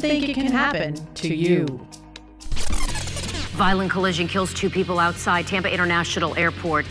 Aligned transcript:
don't 0.00 0.10
think 0.10 0.28
it 0.28 0.34
can 0.34 0.50
happen 0.50 0.94
to 1.14 1.34
you. 1.34 1.66
Violent 3.54 3.90
collision 3.90 4.26
kills 4.26 4.52
two 4.52 4.68
people 4.68 4.98
outside 4.98 5.46
Tampa 5.46 5.72
International 5.72 6.36
Airport. 6.36 6.86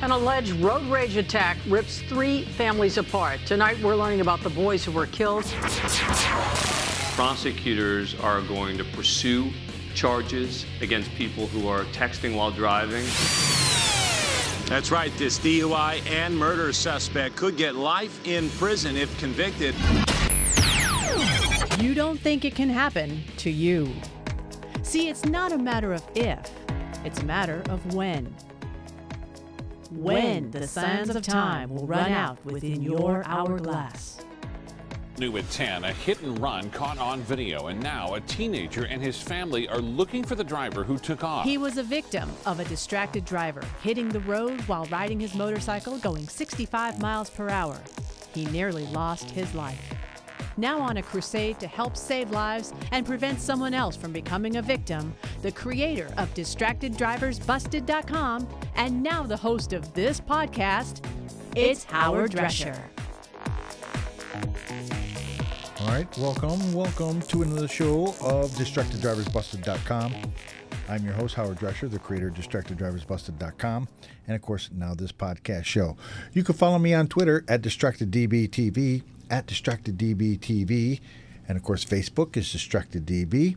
An 0.00 0.10
alleged 0.10 0.52
road 0.52 0.82
rage 0.84 1.16
attack 1.16 1.58
rips 1.68 2.00
three 2.02 2.44
families 2.44 2.96
apart. 2.96 3.40
Tonight, 3.44 3.78
we're 3.82 3.96
learning 3.96 4.22
about 4.22 4.40
the 4.40 4.48
boys 4.50 4.84
who 4.84 4.92
were 4.92 5.06
killed. 5.06 5.44
Prosecutors 7.14 8.14
are 8.20 8.40
going 8.42 8.78
to 8.78 8.84
pursue 8.84 9.50
charges 9.94 10.64
against 10.80 11.10
people 11.10 11.46
who 11.48 11.68
are 11.68 11.82
texting 11.86 12.36
while 12.36 12.52
driving. 12.52 13.04
That's 14.66 14.90
right. 14.90 15.12
This 15.18 15.38
DUI 15.38 16.08
and 16.10 16.36
murder 16.36 16.72
suspect 16.72 17.36
could 17.36 17.56
get 17.56 17.74
life 17.74 18.26
in 18.26 18.48
prison 18.50 18.96
if 18.96 19.18
convicted. 19.18 19.74
You 21.80 21.94
don't 21.94 22.18
think 22.18 22.44
it 22.44 22.56
can 22.56 22.68
happen 22.68 23.22
to 23.36 23.50
you. 23.50 23.92
See, 24.82 25.08
it's 25.08 25.24
not 25.24 25.52
a 25.52 25.58
matter 25.58 25.92
of 25.92 26.02
if, 26.16 26.50
it's 27.04 27.20
a 27.20 27.24
matter 27.24 27.62
of 27.68 27.94
when. 27.94 28.34
When 29.92 30.50
the 30.50 30.66
sands 30.66 31.14
of 31.14 31.22
time 31.22 31.70
will 31.70 31.86
run 31.86 32.10
out 32.10 32.44
within 32.44 32.82
your 32.82 33.22
hourglass. 33.26 34.18
New 35.18 35.36
at 35.36 35.48
10, 35.50 35.84
a 35.84 35.92
hit 35.92 36.20
and 36.22 36.40
run 36.40 36.68
caught 36.70 36.98
on 36.98 37.20
video, 37.22 37.68
and 37.68 37.80
now 37.80 38.14
a 38.14 38.20
teenager 38.22 38.86
and 38.86 39.00
his 39.00 39.22
family 39.22 39.68
are 39.68 39.80
looking 39.80 40.24
for 40.24 40.34
the 40.34 40.42
driver 40.42 40.82
who 40.82 40.98
took 40.98 41.22
off. 41.22 41.44
He 41.44 41.58
was 41.58 41.76
a 41.76 41.84
victim 41.84 42.28
of 42.44 42.58
a 42.58 42.64
distracted 42.64 43.24
driver 43.24 43.62
hitting 43.84 44.08
the 44.08 44.20
road 44.20 44.60
while 44.62 44.84
riding 44.86 45.20
his 45.20 45.36
motorcycle 45.36 45.96
going 45.98 46.26
65 46.26 47.00
miles 47.00 47.30
per 47.30 47.48
hour. 47.48 47.78
He 48.34 48.46
nearly 48.46 48.84
lost 48.86 49.30
his 49.30 49.54
life. 49.54 49.94
Now 50.58 50.80
on 50.80 50.96
a 50.96 51.02
crusade 51.04 51.60
to 51.60 51.68
help 51.68 51.96
save 51.96 52.32
lives 52.32 52.74
and 52.90 53.06
prevent 53.06 53.40
someone 53.40 53.74
else 53.74 53.94
from 53.94 54.12
becoming 54.12 54.56
a 54.56 54.62
victim, 54.62 55.14
the 55.40 55.52
creator 55.52 56.08
of 56.16 56.34
DistractedDriversBusted.com 56.34 58.48
and 58.74 59.00
now 59.00 59.22
the 59.22 59.36
host 59.36 59.72
of 59.72 59.94
this 59.94 60.20
podcast, 60.20 61.04
it's 61.54 61.84
Howard 61.84 62.32
Drescher. 62.32 62.76
All 65.80 65.86
right, 65.86 66.18
welcome, 66.18 66.72
welcome 66.72 67.22
to 67.22 67.42
another 67.42 67.68
show 67.68 68.08
of 68.20 68.50
DistractedDriversBusted.com. 68.50 70.12
I'm 70.88 71.04
your 71.04 71.14
host, 71.14 71.36
Howard 71.36 71.58
Drescher, 71.58 71.88
the 71.88 72.00
creator 72.00 72.26
of 72.28 72.34
DistractedDriversBusted.com, 72.34 73.86
and 74.26 74.34
of 74.34 74.42
course, 74.42 74.70
now 74.74 74.94
this 74.94 75.12
podcast 75.12 75.66
show. 75.66 75.96
You 76.32 76.42
can 76.42 76.56
follow 76.56 76.80
me 76.80 76.94
on 76.94 77.06
Twitter 77.06 77.44
at 77.46 77.62
DistractedDBTV, 77.62 79.04
at 79.30 79.46
DistractedDBTV, 79.46 81.00
and 81.46 81.56
of 81.56 81.62
course, 81.62 81.84
Facebook 81.84 82.36
is 82.36 82.46
DistractedDB. 82.46 83.56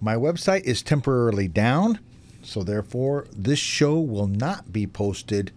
My 0.00 0.16
website 0.16 0.62
is 0.62 0.82
temporarily 0.82 1.48
down, 1.48 2.00
so 2.42 2.62
therefore, 2.62 3.26
this 3.34 3.58
show 3.58 4.00
will 4.00 4.26
not 4.26 4.72
be 4.72 4.86
posted 4.86 5.52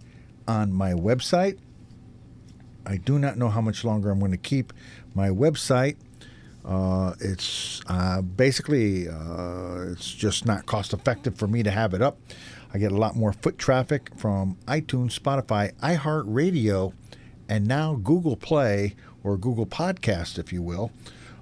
on 0.46 0.72
my 0.72 0.92
website. 0.92 1.58
I 2.86 2.98
do 2.98 3.18
not 3.18 3.36
know 3.36 3.48
how 3.48 3.60
much 3.60 3.84
longer 3.84 4.10
I'm 4.10 4.20
going 4.20 4.30
to 4.30 4.36
keep 4.36 4.72
my 5.14 5.28
website. 5.28 5.96
Uh, 6.64 7.14
it's 7.20 7.80
uh, 7.86 8.22
basically 8.22 9.08
uh, 9.08 9.92
it's 9.92 10.12
just 10.12 10.46
not 10.46 10.66
cost 10.66 10.92
effective 10.92 11.36
for 11.36 11.46
me 11.46 11.62
to 11.62 11.70
have 11.70 11.94
it 11.94 12.02
up. 12.02 12.18
I 12.74 12.78
get 12.78 12.92
a 12.92 12.96
lot 12.96 13.16
more 13.16 13.32
foot 13.32 13.58
traffic 13.58 14.10
from 14.16 14.56
iTunes, 14.66 15.18
Spotify, 15.18 15.72
iHeartRadio, 15.76 16.92
and 17.48 17.66
now 17.66 17.94
Google 17.94 18.36
Play 18.36 18.96
or 19.26 19.36
Google 19.36 19.66
Podcast, 19.66 20.38
if 20.38 20.52
you 20.52 20.62
will. 20.62 20.92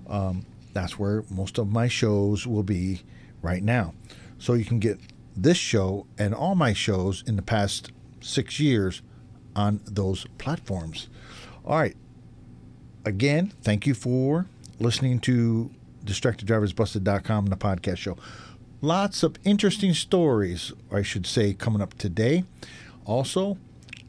Um, 0.08 0.46
that's 0.72 0.98
where 0.98 1.22
most 1.30 1.58
of 1.58 1.70
my 1.70 1.86
shows 1.86 2.46
will 2.46 2.62
be 2.62 3.02
right 3.42 3.62
now. 3.62 3.92
So 4.38 4.54
you 4.54 4.64
can 4.64 4.78
get 4.78 4.98
this 5.36 5.58
show 5.58 6.06
and 6.18 6.34
all 6.34 6.54
my 6.54 6.72
shows 6.72 7.22
in 7.26 7.36
the 7.36 7.42
past 7.42 7.92
six 8.20 8.58
years 8.58 9.02
on 9.54 9.80
those 9.84 10.26
platforms. 10.38 11.08
All 11.64 11.78
right. 11.78 11.96
Again, 13.04 13.52
thank 13.62 13.86
you 13.86 13.94
for 13.94 14.46
listening 14.80 15.20
to 15.20 15.70
DistractedDriversBusted.com, 16.06 17.46
the 17.46 17.56
podcast 17.56 17.98
show. 17.98 18.16
Lots 18.80 19.22
of 19.22 19.36
interesting 19.44 19.92
stories, 19.92 20.72
I 20.90 21.02
should 21.02 21.26
say, 21.26 21.52
coming 21.52 21.82
up 21.82 21.94
today. 21.98 22.44
Also, 23.04 23.58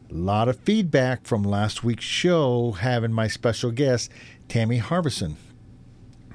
a 0.10 0.14
lot 0.14 0.48
of 0.48 0.60
feedback 0.60 1.26
from 1.26 1.44
last 1.44 1.84
week's 1.84 2.06
show 2.06 2.72
having 2.72 3.12
my 3.12 3.28
special 3.28 3.72
guest, 3.72 4.12
Tammy 4.48 4.78
Harvison. 4.78 5.38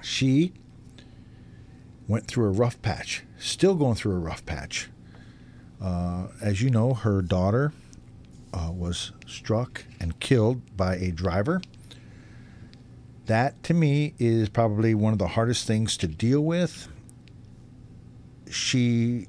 She 0.03 0.53
went 2.08 2.26
through 2.26 2.47
a 2.47 2.50
rough 2.50 2.81
patch, 2.82 3.25
still 3.38 3.75
going 3.75 3.94
through 3.94 4.12
a 4.12 4.19
rough 4.19 4.44
patch. 4.44 4.88
Uh, 5.81 6.28
as 6.42 6.60
you 6.60 6.70
know, 6.70 6.94
her 6.94 7.22
daughter 7.22 7.72
uh, 8.53 8.70
was 8.72 9.12
struck 9.26 9.84
and 10.00 10.19
killed 10.20 10.76
by 10.76 10.97
a 10.97 11.10
driver. 11.10 11.60
That 13.26 13.62
to 13.64 13.75
me 13.75 14.14
is 14.19 14.48
probably 14.48 14.94
one 14.94 15.12
of 15.12 15.20
the 15.20 15.28
hardest 15.28 15.66
things 15.66 15.97
to 15.98 16.08
deal 16.08 16.41
with. 16.41 16.88
She 18.50 19.28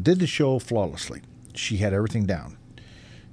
did 0.00 0.18
the 0.18 0.26
show 0.26 0.58
flawlessly. 0.58 1.20
She 1.54 1.76
had 1.76 1.92
everything 1.92 2.24
down. 2.24 2.56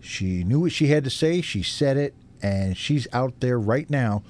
She 0.06 0.44
knew 0.44 0.62
what 0.62 0.72
she 0.72 0.88
had 0.88 1.04
to 1.06 1.10
say, 1.10 1.42
she 1.42 1.64
said 1.64 1.98
it, 1.98 2.14
and 2.42 2.78
she's 2.78 3.08
out 3.12 3.40
there 3.40 3.60
right 3.60 3.90
now 3.90 4.22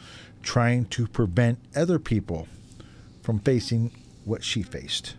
trying 0.41 0.85
to 0.85 1.05
prevent 1.05 1.59
other 1.75 1.99
people 1.99 2.47
from 3.21 3.39
facing 3.39 3.91
what 4.23 4.41
she 4.41 4.63
faced. 4.63 5.15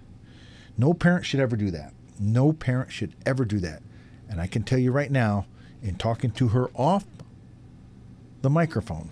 No 0.78 0.94
parent 0.94 1.26
should 1.26 1.40
ever 1.40 1.56
do 1.56 1.70
that. 1.72 1.92
No 2.18 2.54
parent 2.54 2.90
should 2.90 3.14
ever 3.26 3.44
do 3.44 3.58
that. 3.60 3.82
And 4.30 4.40
I 4.40 4.46
can 4.46 4.62
tell 4.62 4.78
you 4.78 4.92
right 4.92 5.10
now, 5.10 5.46
in 5.82 5.96
talking 5.96 6.30
to 6.32 6.48
her 6.48 6.68
off 6.74 7.04
the 8.40 8.50
microphone, 8.50 9.10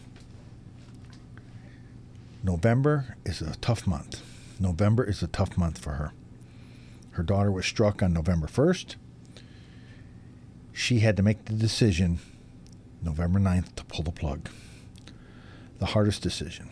November 2.43 3.17
is 3.25 3.43
a 3.43 3.57
tough 3.57 3.87
month. 3.87 4.23
November 4.59 5.05
is 5.05 5.23
a 5.23 5.27
tough 5.27 5.59
month 5.59 5.79
for 5.79 5.93
her. 5.93 6.13
Her 7.13 7.23
daughter 7.23 7.51
was 7.53 7.67
struck 7.67 8.03
on 8.03 8.13
November 8.15 8.47
1st. 8.47 8.97
She 10.75 10.99
had 10.99 11.17
to 11.17 11.23
make 11.23 11.45
the 11.45 11.55
decision 11.55 12.19
November 13.01 13.39
9th 13.39 13.77
to 13.77 13.85
pull 13.85 14.03
the 14.03 14.11
plug. 14.11 14.49
The 15.79 15.87
hardest 15.87 16.21
decision. 16.21 16.69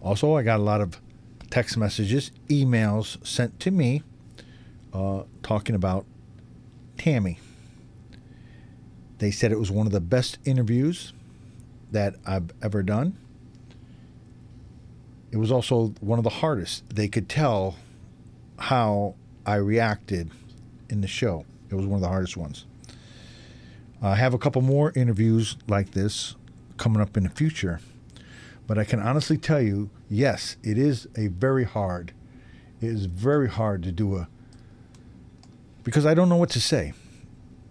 Also, 0.00 0.34
I 0.34 0.42
got 0.42 0.58
a 0.58 0.62
lot 0.62 0.80
of 0.80 0.98
text 1.50 1.76
messages, 1.76 2.30
emails 2.48 3.24
sent 3.26 3.60
to 3.60 3.70
me 3.70 4.02
uh, 4.92 5.24
talking 5.42 5.74
about 5.74 6.06
Tammy. 6.96 7.38
They 9.18 9.30
said 9.30 9.52
it 9.52 9.58
was 9.58 9.70
one 9.70 9.86
of 9.86 9.92
the 9.92 10.00
best 10.00 10.38
interviews 10.44 11.12
that 11.90 12.14
I've 12.26 12.50
ever 12.62 12.82
done. 12.82 13.18
It 15.30 15.36
was 15.36 15.52
also 15.52 15.88
one 16.00 16.18
of 16.18 16.24
the 16.24 16.30
hardest. 16.30 16.88
They 16.88 17.08
could 17.08 17.28
tell 17.28 17.76
how 18.58 19.14
I 19.44 19.56
reacted 19.56 20.30
in 20.88 21.02
the 21.02 21.08
show. 21.08 21.44
It 21.70 21.74
was 21.74 21.84
one 21.84 21.96
of 21.96 22.00
the 22.00 22.08
hardest 22.08 22.36
ones. 22.36 22.64
I 24.00 24.14
have 24.14 24.34
a 24.34 24.38
couple 24.38 24.62
more 24.62 24.92
interviews 24.94 25.56
like 25.66 25.90
this 25.90 26.36
coming 26.76 27.02
up 27.02 27.16
in 27.16 27.24
the 27.24 27.30
future. 27.30 27.80
But 28.66 28.78
I 28.78 28.84
can 28.84 29.00
honestly 29.00 29.38
tell 29.38 29.60
you, 29.60 29.90
yes, 30.08 30.56
it 30.62 30.78
is 30.78 31.08
a 31.16 31.28
very 31.28 31.64
hard. 31.64 32.12
It 32.80 32.88
is 32.88 33.06
very 33.06 33.48
hard 33.48 33.82
to 33.82 33.92
do 33.92 34.16
a 34.16 34.28
because 35.82 36.04
I 36.04 36.14
don't 36.14 36.28
know 36.28 36.36
what 36.36 36.50
to 36.50 36.60
say. 36.60 36.92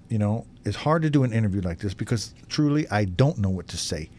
You 0.10 0.18
know, 0.18 0.46
it's 0.66 0.78
hard 0.78 1.04
to 1.04 1.10
do 1.10 1.24
an 1.24 1.32
interview 1.32 1.62
like 1.62 1.80
this 1.80 1.94
because 1.94 2.34
truly 2.50 2.90
I 2.90 3.06
don't 3.06 3.38
know 3.38 3.50
what 3.50 3.68
to 3.70 3.78
say. 3.78 4.10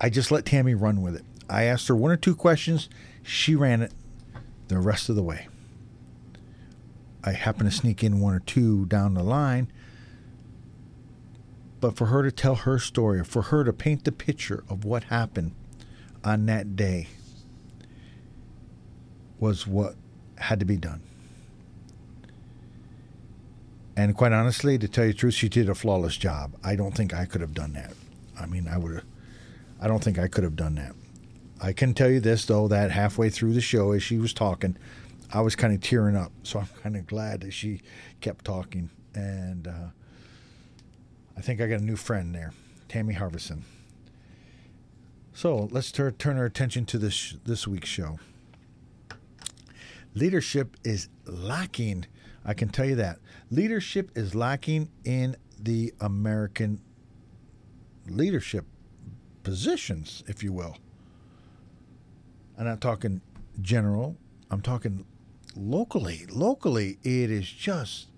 I 0.00 0.08
just 0.08 0.30
let 0.30 0.46
Tammy 0.46 0.74
run 0.74 1.02
with 1.02 1.16
it. 1.16 1.24
I 1.48 1.64
asked 1.64 1.88
her 1.88 1.94
one 1.94 2.10
or 2.10 2.16
two 2.16 2.34
questions, 2.34 2.88
she 3.22 3.54
ran 3.54 3.82
it 3.82 3.92
the 4.68 4.78
rest 4.78 5.08
of 5.08 5.16
the 5.16 5.22
way. 5.22 5.48
I 7.22 7.32
happened 7.32 7.70
to 7.70 7.76
sneak 7.76 8.02
in 8.02 8.20
one 8.20 8.34
or 8.34 8.40
two 8.40 8.86
down 8.86 9.14
the 9.14 9.22
line. 9.22 9.70
But 11.84 11.98
for 11.98 12.06
her 12.06 12.22
to 12.22 12.32
tell 12.32 12.54
her 12.54 12.78
story, 12.78 13.22
for 13.24 13.42
her 13.42 13.62
to 13.62 13.70
paint 13.70 14.04
the 14.04 14.10
picture 14.10 14.64
of 14.70 14.86
what 14.86 15.04
happened 15.04 15.54
on 16.24 16.46
that 16.46 16.76
day, 16.76 17.08
was 19.38 19.66
what 19.66 19.94
had 20.38 20.60
to 20.60 20.64
be 20.64 20.78
done. 20.78 21.02
And 23.94 24.16
quite 24.16 24.32
honestly, 24.32 24.78
to 24.78 24.88
tell 24.88 25.04
you 25.04 25.12
the 25.12 25.18
truth, 25.18 25.34
she 25.34 25.50
did 25.50 25.68
a 25.68 25.74
flawless 25.74 26.16
job. 26.16 26.56
I 26.64 26.74
don't 26.74 26.94
think 26.94 27.12
I 27.12 27.26
could 27.26 27.42
have 27.42 27.52
done 27.52 27.74
that. 27.74 27.92
I 28.40 28.46
mean, 28.46 28.66
I 28.66 28.78
would 28.78 29.02
I 29.78 29.86
don't 29.86 30.02
think 30.02 30.18
I 30.18 30.26
could 30.26 30.44
have 30.44 30.56
done 30.56 30.76
that. 30.76 30.94
I 31.60 31.74
can 31.74 31.92
tell 31.92 32.08
you 32.08 32.20
this, 32.20 32.46
though, 32.46 32.66
that 32.68 32.92
halfway 32.92 33.28
through 33.28 33.52
the 33.52 33.60
show, 33.60 33.92
as 33.92 34.02
she 34.02 34.16
was 34.16 34.32
talking, 34.32 34.78
I 35.34 35.42
was 35.42 35.54
kind 35.54 35.74
of 35.74 35.82
tearing 35.82 36.16
up. 36.16 36.32
So 36.44 36.60
I'm 36.60 36.68
kind 36.82 36.96
of 36.96 37.06
glad 37.06 37.42
that 37.42 37.52
she 37.52 37.82
kept 38.22 38.46
talking. 38.46 38.88
And 39.14 39.68
uh, 39.68 39.88
I 41.36 41.40
think 41.40 41.60
I 41.60 41.66
got 41.66 41.80
a 41.80 41.84
new 41.84 41.96
friend 41.96 42.34
there, 42.34 42.52
Tammy 42.88 43.14
Harvison. 43.14 43.64
So 45.32 45.68
let's 45.72 45.90
tur- 45.90 46.12
turn 46.12 46.38
our 46.38 46.44
attention 46.44 46.84
to 46.86 46.98
this 46.98 47.36
this 47.44 47.66
week's 47.66 47.88
show. 47.88 48.18
Leadership 50.14 50.76
is 50.84 51.08
lacking. 51.26 52.06
I 52.44 52.54
can 52.54 52.68
tell 52.68 52.86
you 52.86 52.94
that 52.96 53.18
leadership 53.50 54.12
is 54.14 54.34
lacking 54.34 54.90
in 55.04 55.36
the 55.58 55.92
American 56.00 56.80
leadership 58.06 58.64
positions, 59.42 60.22
if 60.28 60.42
you 60.44 60.52
will. 60.52 60.76
I'm 62.56 62.64
not 62.64 62.80
talking 62.80 63.20
general. 63.60 64.16
I'm 64.50 64.60
talking 64.60 65.04
locally. 65.56 66.26
Locally, 66.30 66.98
it 67.02 67.30
is 67.30 67.48
just. 67.50 68.08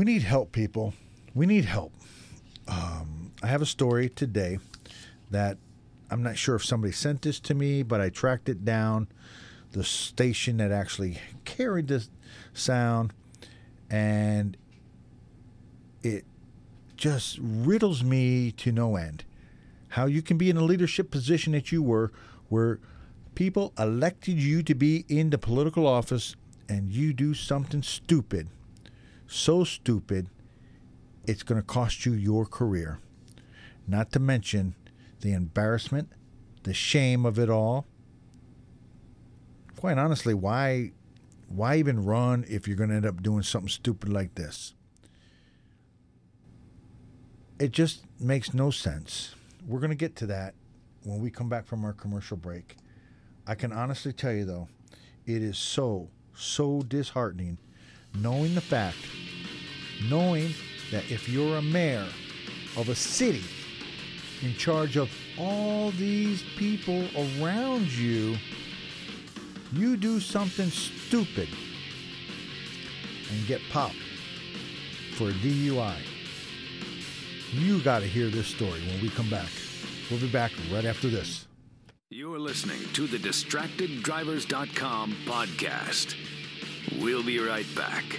We 0.00 0.06
need 0.06 0.22
help, 0.22 0.52
people. 0.52 0.94
We 1.34 1.44
need 1.44 1.66
help. 1.66 1.92
Um, 2.66 3.32
I 3.42 3.48
have 3.48 3.60
a 3.60 3.66
story 3.66 4.08
today 4.08 4.58
that 5.30 5.58
I'm 6.10 6.22
not 6.22 6.38
sure 6.38 6.54
if 6.54 6.64
somebody 6.64 6.90
sent 6.90 7.20
this 7.20 7.38
to 7.40 7.52
me, 7.52 7.82
but 7.82 8.00
I 8.00 8.08
tracked 8.08 8.48
it 8.48 8.64
down. 8.64 9.08
The 9.72 9.84
station 9.84 10.56
that 10.56 10.72
actually 10.72 11.18
carried 11.44 11.88
this 11.88 12.08
sound, 12.54 13.12
and 13.90 14.56
it 16.02 16.24
just 16.96 17.38
riddles 17.38 18.02
me 18.02 18.52
to 18.52 18.72
no 18.72 18.96
end. 18.96 19.24
How 19.88 20.06
you 20.06 20.22
can 20.22 20.38
be 20.38 20.48
in 20.48 20.56
a 20.56 20.64
leadership 20.64 21.10
position 21.10 21.52
that 21.52 21.72
you 21.72 21.82
were, 21.82 22.10
where 22.48 22.80
people 23.34 23.74
elected 23.78 24.38
you 24.38 24.62
to 24.62 24.74
be 24.74 25.04
in 25.10 25.28
the 25.28 25.36
political 25.36 25.86
office, 25.86 26.36
and 26.70 26.90
you 26.90 27.12
do 27.12 27.34
something 27.34 27.82
stupid, 27.82 28.48
so 29.30 29.64
stupid, 29.64 30.28
it's 31.26 31.42
going 31.42 31.60
to 31.60 31.66
cost 31.66 32.04
you 32.04 32.12
your 32.12 32.44
career. 32.44 32.98
Not 33.86 34.12
to 34.12 34.20
mention 34.20 34.74
the 35.20 35.32
embarrassment, 35.32 36.10
the 36.64 36.74
shame 36.74 37.24
of 37.24 37.38
it 37.38 37.48
all. 37.48 37.86
Quite 39.76 39.98
honestly, 39.98 40.34
why 40.34 40.92
why 41.48 41.76
even 41.76 42.04
run 42.04 42.44
if 42.48 42.68
you're 42.68 42.76
going 42.76 42.90
to 42.90 42.96
end 42.96 43.06
up 43.06 43.22
doing 43.22 43.42
something 43.42 43.68
stupid 43.68 44.08
like 44.08 44.34
this? 44.34 44.74
It 47.58 47.72
just 47.72 48.04
makes 48.20 48.54
no 48.54 48.70
sense. 48.70 49.34
We're 49.66 49.80
going 49.80 49.90
to 49.90 49.96
get 49.96 50.16
to 50.16 50.26
that 50.26 50.54
when 51.04 51.20
we 51.20 51.30
come 51.30 51.48
back 51.48 51.66
from 51.66 51.84
our 51.84 51.92
commercial 51.92 52.36
break. 52.36 52.76
I 53.46 53.54
can 53.54 53.72
honestly 53.72 54.12
tell 54.12 54.32
you 54.32 54.44
though, 54.44 54.68
it 55.26 55.42
is 55.42 55.58
so 55.58 56.08
so 56.34 56.82
disheartening 56.82 57.58
knowing 58.14 58.54
the 58.54 58.60
fact 58.60 58.96
knowing 60.08 60.54
that 60.90 61.10
if 61.10 61.28
you're 61.28 61.56
a 61.56 61.62
mayor 61.62 62.06
of 62.76 62.88
a 62.88 62.94
city 62.94 63.42
in 64.42 64.54
charge 64.54 64.96
of 64.96 65.10
all 65.38 65.90
these 65.92 66.42
people 66.56 67.06
around 67.16 67.86
you, 67.92 68.36
you 69.72 69.96
do 69.96 70.20
something 70.20 70.70
stupid 70.70 71.48
and 73.30 73.46
get 73.46 73.60
popped 73.70 73.94
for 75.14 75.28
a 75.28 75.32
DUI. 75.32 75.96
You 77.52 77.80
got 77.82 78.00
to 78.00 78.06
hear 78.06 78.28
this 78.28 78.46
story 78.46 78.80
when 78.86 79.00
we 79.00 79.08
come 79.10 79.28
back. 79.28 79.48
We'll 80.10 80.20
be 80.20 80.30
back 80.30 80.52
right 80.72 80.84
after 80.84 81.08
this. 81.08 81.46
You're 82.10 82.40
listening 82.40 82.80
to 82.94 83.06
the 83.06 83.18
DistractedDrivers.com 83.18 85.16
podcast. 85.26 86.16
We'll 87.00 87.22
be 87.22 87.38
right 87.38 87.66
back. 87.76 88.18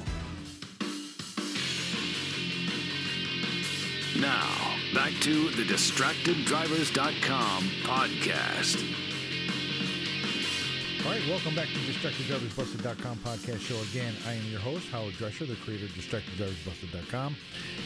Now, 4.21 4.77
back 4.93 5.13
to 5.21 5.49
the 5.49 5.63
DistractedDrivers.com 5.63 7.63
podcast. 7.81 8.77
All 11.03 11.11
right, 11.11 11.27
welcome 11.27 11.55
back 11.55 11.69
to 11.69 11.73
DistractedDriversBusted.com 11.73 13.17
podcast 13.17 13.61
show 13.61 13.81
again. 13.81 14.13
I 14.27 14.33
am 14.33 14.45
your 14.45 14.59
host, 14.59 14.87
Howard 14.89 15.15
Drescher, 15.15 15.47
the 15.47 15.55
creator 15.55 15.85
of 15.85 15.91
DistractedDriversBusted.com, 15.93 17.35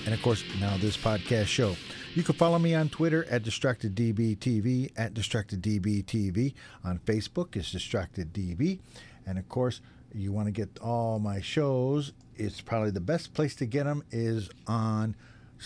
and 0.04 0.14
of 0.14 0.22
course, 0.22 0.44
now 0.60 0.76
this 0.76 0.98
podcast 0.98 1.46
show. 1.46 1.78
You 2.16 2.24
can 2.24 2.36
follow 2.36 2.60
me 2.60 2.76
on 2.76 2.90
Twitter 2.90 3.24
at 3.30 3.44
DistractedDBTV, 3.44 4.92
at 4.98 5.14
DistractedDBTV. 5.14 6.54
On 6.84 7.00
Facebook, 7.00 7.56
is 7.56 7.68
DistractedDB. 7.68 8.80
And 9.26 9.38
of 9.38 9.48
course, 9.48 9.80
you 10.14 10.34
want 10.34 10.48
to 10.48 10.52
get 10.52 10.80
all 10.82 11.18
my 11.18 11.40
shows, 11.40 12.12
it's 12.36 12.60
probably 12.60 12.92
the 12.92 13.00
best 13.00 13.34
place 13.34 13.56
to 13.56 13.66
get 13.66 13.86
them 13.86 14.04
is 14.12 14.50
on 14.68 15.16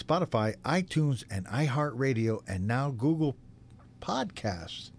Spotify, 0.03 0.55
iTunes, 0.63 1.23
and 1.29 1.45
iHeartRadio, 1.47 2.41
and 2.47 2.67
now 2.67 2.91
Google 2.91 3.35
Podcasts. 4.01 4.91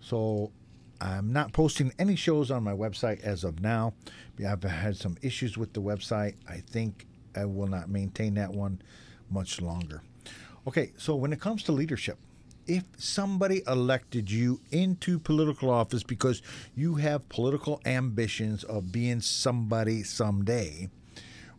So 0.00 0.52
I'm 1.00 1.32
not 1.32 1.52
posting 1.52 1.92
any 1.98 2.16
shows 2.16 2.50
on 2.50 2.62
my 2.62 2.72
website 2.72 3.20
as 3.22 3.44
of 3.44 3.60
now. 3.60 3.94
I've 4.46 4.62
had 4.62 4.96
some 4.96 5.16
issues 5.22 5.58
with 5.58 5.72
the 5.72 5.82
website. 5.82 6.34
I 6.48 6.58
think 6.58 7.06
I 7.36 7.44
will 7.44 7.66
not 7.66 7.88
maintain 7.88 8.34
that 8.34 8.50
one 8.50 8.80
much 9.30 9.60
longer. 9.60 10.02
Okay, 10.66 10.92
so 10.96 11.14
when 11.14 11.32
it 11.32 11.40
comes 11.40 11.62
to 11.64 11.72
leadership, 11.72 12.18
if 12.66 12.84
somebody 12.96 13.62
elected 13.66 14.30
you 14.30 14.60
into 14.70 15.18
political 15.18 15.68
office 15.68 16.02
because 16.02 16.40
you 16.74 16.94
have 16.94 17.28
political 17.28 17.80
ambitions 17.84 18.64
of 18.64 18.90
being 18.90 19.20
somebody 19.20 20.02
someday, 20.02 20.88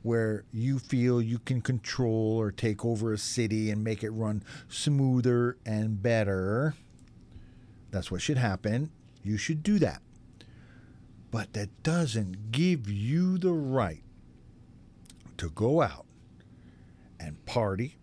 where 0.06 0.44
you 0.52 0.78
feel 0.78 1.20
you 1.20 1.40
can 1.40 1.60
control 1.60 2.38
or 2.40 2.52
take 2.52 2.86
over 2.86 3.12
a 3.12 3.18
city 3.18 3.72
and 3.72 3.84
make 3.84 4.04
it 4.04 4.12
run 4.12 4.44
smoother 4.70 5.58
and 5.66 6.04
better, 6.04 6.76
that's 7.90 8.12
what 8.12 8.22
should 8.22 8.38
happen. 8.38 8.92
You 9.24 9.36
should 9.38 9.64
do 9.64 9.80
that. 9.80 10.04
But 11.32 11.54
that 11.54 11.82
doesn't 11.82 12.52
give 12.52 12.88
you 12.88 13.40
the 13.40 13.52
right 13.52 14.04
to 15.38 15.50
go 15.50 15.82
out 15.82 16.06
and 17.20 17.44
party 17.48 17.98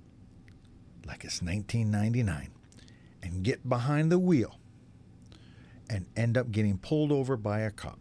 like 1.07 1.25
it's 1.25 1.41
1999 1.41 2.51
and 3.23 3.45
get 3.45 3.69
behind 3.69 4.11
the 4.11 4.19
wheel 4.19 4.59
and 5.89 6.07
end 6.17 6.37
up 6.37 6.51
getting 6.51 6.79
pulled 6.79 7.13
over 7.13 7.37
by 7.37 7.61
a 7.61 7.71
cop. 7.71 8.01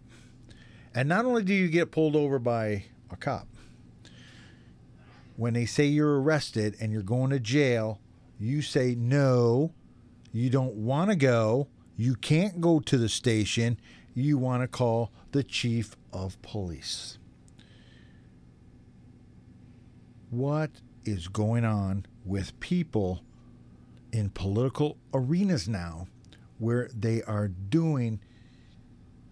And 0.96 1.08
not 1.08 1.26
only 1.26 1.44
do 1.44 1.54
you 1.54 1.68
get 1.68 1.92
pulled 1.92 2.16
over 2.16 2.40
by 2.40 2.86
a 3.12 3.16
cop, 3.16 3.48
when 5.42 5.56
they 5.56 5.66
say 5.66 5.86
you're 5.86 6.22
arrested 6.22 6.78
and 6.80 6.94
you're 6.94 7.02
going 7.02 7.32
to 7.32 7.40
jail, 7.40 8.00
you 8.38 8.62
say 8.62 8.94
no, 8.94 9.74
you 10.32 10.52
don't 10.52 10.76
want 10.76 11.10
to 11.10 11.16
go, 11.16 11.68
you 11.98 12.14
can't 12.14 12.62
go 12.62 12.80
to 12.80 12.96
the 12.96 13.10
station. 13.10 13.80
You 14.14 14.38
want 14.38 14.62
to 14.62 14.68
call 14.68 15.12
the 15.32 15.42
chief 15.42 15.96
of 16.14 16.40
police. 16.44 17.18
What 20.30 20.70
is 21.06 21.28
going 21.28 21.66
on 21.66 22.06
with 22.24 22.60
people 22.60 23.24
in 24.12 24.30
political 24.30 25.00
arenas 25.12 25.68
now 25.68 26.06
where 26.60 26.88
they 26.94 27.24
are 27.24 27.48
doing 27.48 28.20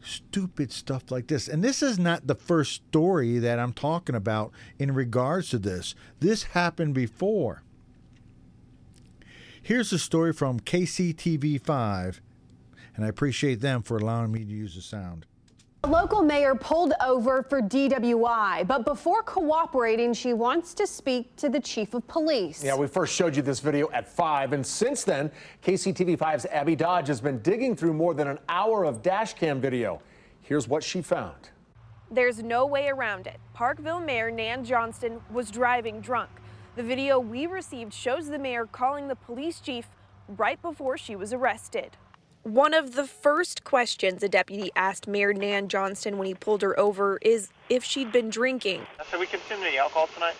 stupid 0.02 0.72
stuff 0.72 1.12
like 1.12 1.28
this. 1.28 1.48
And 1.48 1.64
this 1.64 1.82
is 1.82 2.00
not 2.00 2.28
the 2.28 2.36
first 2.36 2.74
story 2.74 3.40
that 3.40 3.60
I'm 3.60 3.74
talking 3.74 4.16
about 4.16 4.52
in 4.78 4.94
regards 4.94 5.50
to 5.50 5.60
this. 5.60 5.96
This 6.20 6.44
happened 6.44 6.94
before. 6.94 7.64
Here's 9.62 9.94
a 9.94 10.00
story 10.00 10.34
from 10.34 10.60
KCTV5, 10.62 12.20
and 12.96 13.06
I 13.06 13.08
appreciate 13.08 13.62
them 13.62 13.84
for 13.84 13.98
allowing 13.98 14.32
me 14.32 14.40
to 14.40 14.52
use 14.52 14.76
the 14.76 14.82
sound. 14.82 15.26
A 15.86 15.88
local 15.88 16.22
mayor 16.22 16.56
pulled 16.56 16.92
over 17.00 17.42
for 17.42 17.62
DWI, 17.62 18.68
but 18.68 18.84
before 18.84 19.24
cooperating, 19.24 20.14
she 20.14 20.34
wants 20.34 20.74
to 20.74 20.86
speak 20.86 21.34
to 21.38 21.48
the 21.48 21.60
chief 21.62 21.94
of 21.94 22.06
police. 22.06 22.62
Yeah, 22.62 22.76
we 22.76 22.86
first 22.86 23.16
showed 23.16 23.34
you 23.34 23.42
this 23.42 23.62
video 23.62 23.90
at 23.92 24.06
5, 24.06 24.52
and 24.52 24.66
since 24.66 25.06
then, 25.06 25.32
KCTV5's 25.64 26.46
Abby 26.48 26.76
Dodge 26.76 27.08
has 27.08 27.22
been 27.22 27.40
digging 27.40 27.78
through 27.78 27.94
more 27.94 28.14
than 28.14 28.28
an 28.28 28.40
hour 28.50 28.84
of 28.84 29.02
dashcam 29.02 29.62
video. 29.62 30.02
Here's 30.42 30.68
what 30.68 30.84
she 30.84 31.02
found. 31.02 31.50
There's 32.12 32.44
no 32.44 32.66
way 32.66 32.90
around 32.90 33.26
it. 33.26 33.38
Parkville 33.54 34.02
Mayor 34.02 34.32
Nan 34.32 34.66
Johnston 34.66 35.22
was 35.32 35.50
driving 35.50 36.02
drunk. 36.02 36.30
The 36.76 36.84
video 36.84 37.20
we 37.20 37.46
received 37.46 37.94
shows 37.94 38.28
the 38.28 38.38
mayor 38.38 38.66
calling 38.66 39.08
the 39.08 39.16
police 39.16 39.62
chief 39.62 39.88
right 40.28 40.62
before 40.62 40.98
she 40.98 41.16
was 41.16 41.32
arrested. 41.32 41.96
One 42.50 42.74
of 42.74 42.96
the 42.96 43.06
first 43.06 43.64
questions 43.64 44.24
a 44.24 44.28
deputy 44.28 44.72
asked 44.76 45.08
Mayor 45.08 45.34
Nan 45.34 45.68
Johnston 45.68 46.18
when 46.18 46.26
he 46.26 46.34
pulled 46.34 46.64
her 46.64 46.78
over 46.80 47.20
is 47.22 47.50
if 47.70 47.84
she'd 47.84 48.12
been 48.12 48.32
drinking. 48.32 48.88
So 49.12 49.20
we 49.20 49.28
consumed 49.28 49.62
any 49.62 49.78
alcohol 49.78 50.08
tonight? 50.16 50.34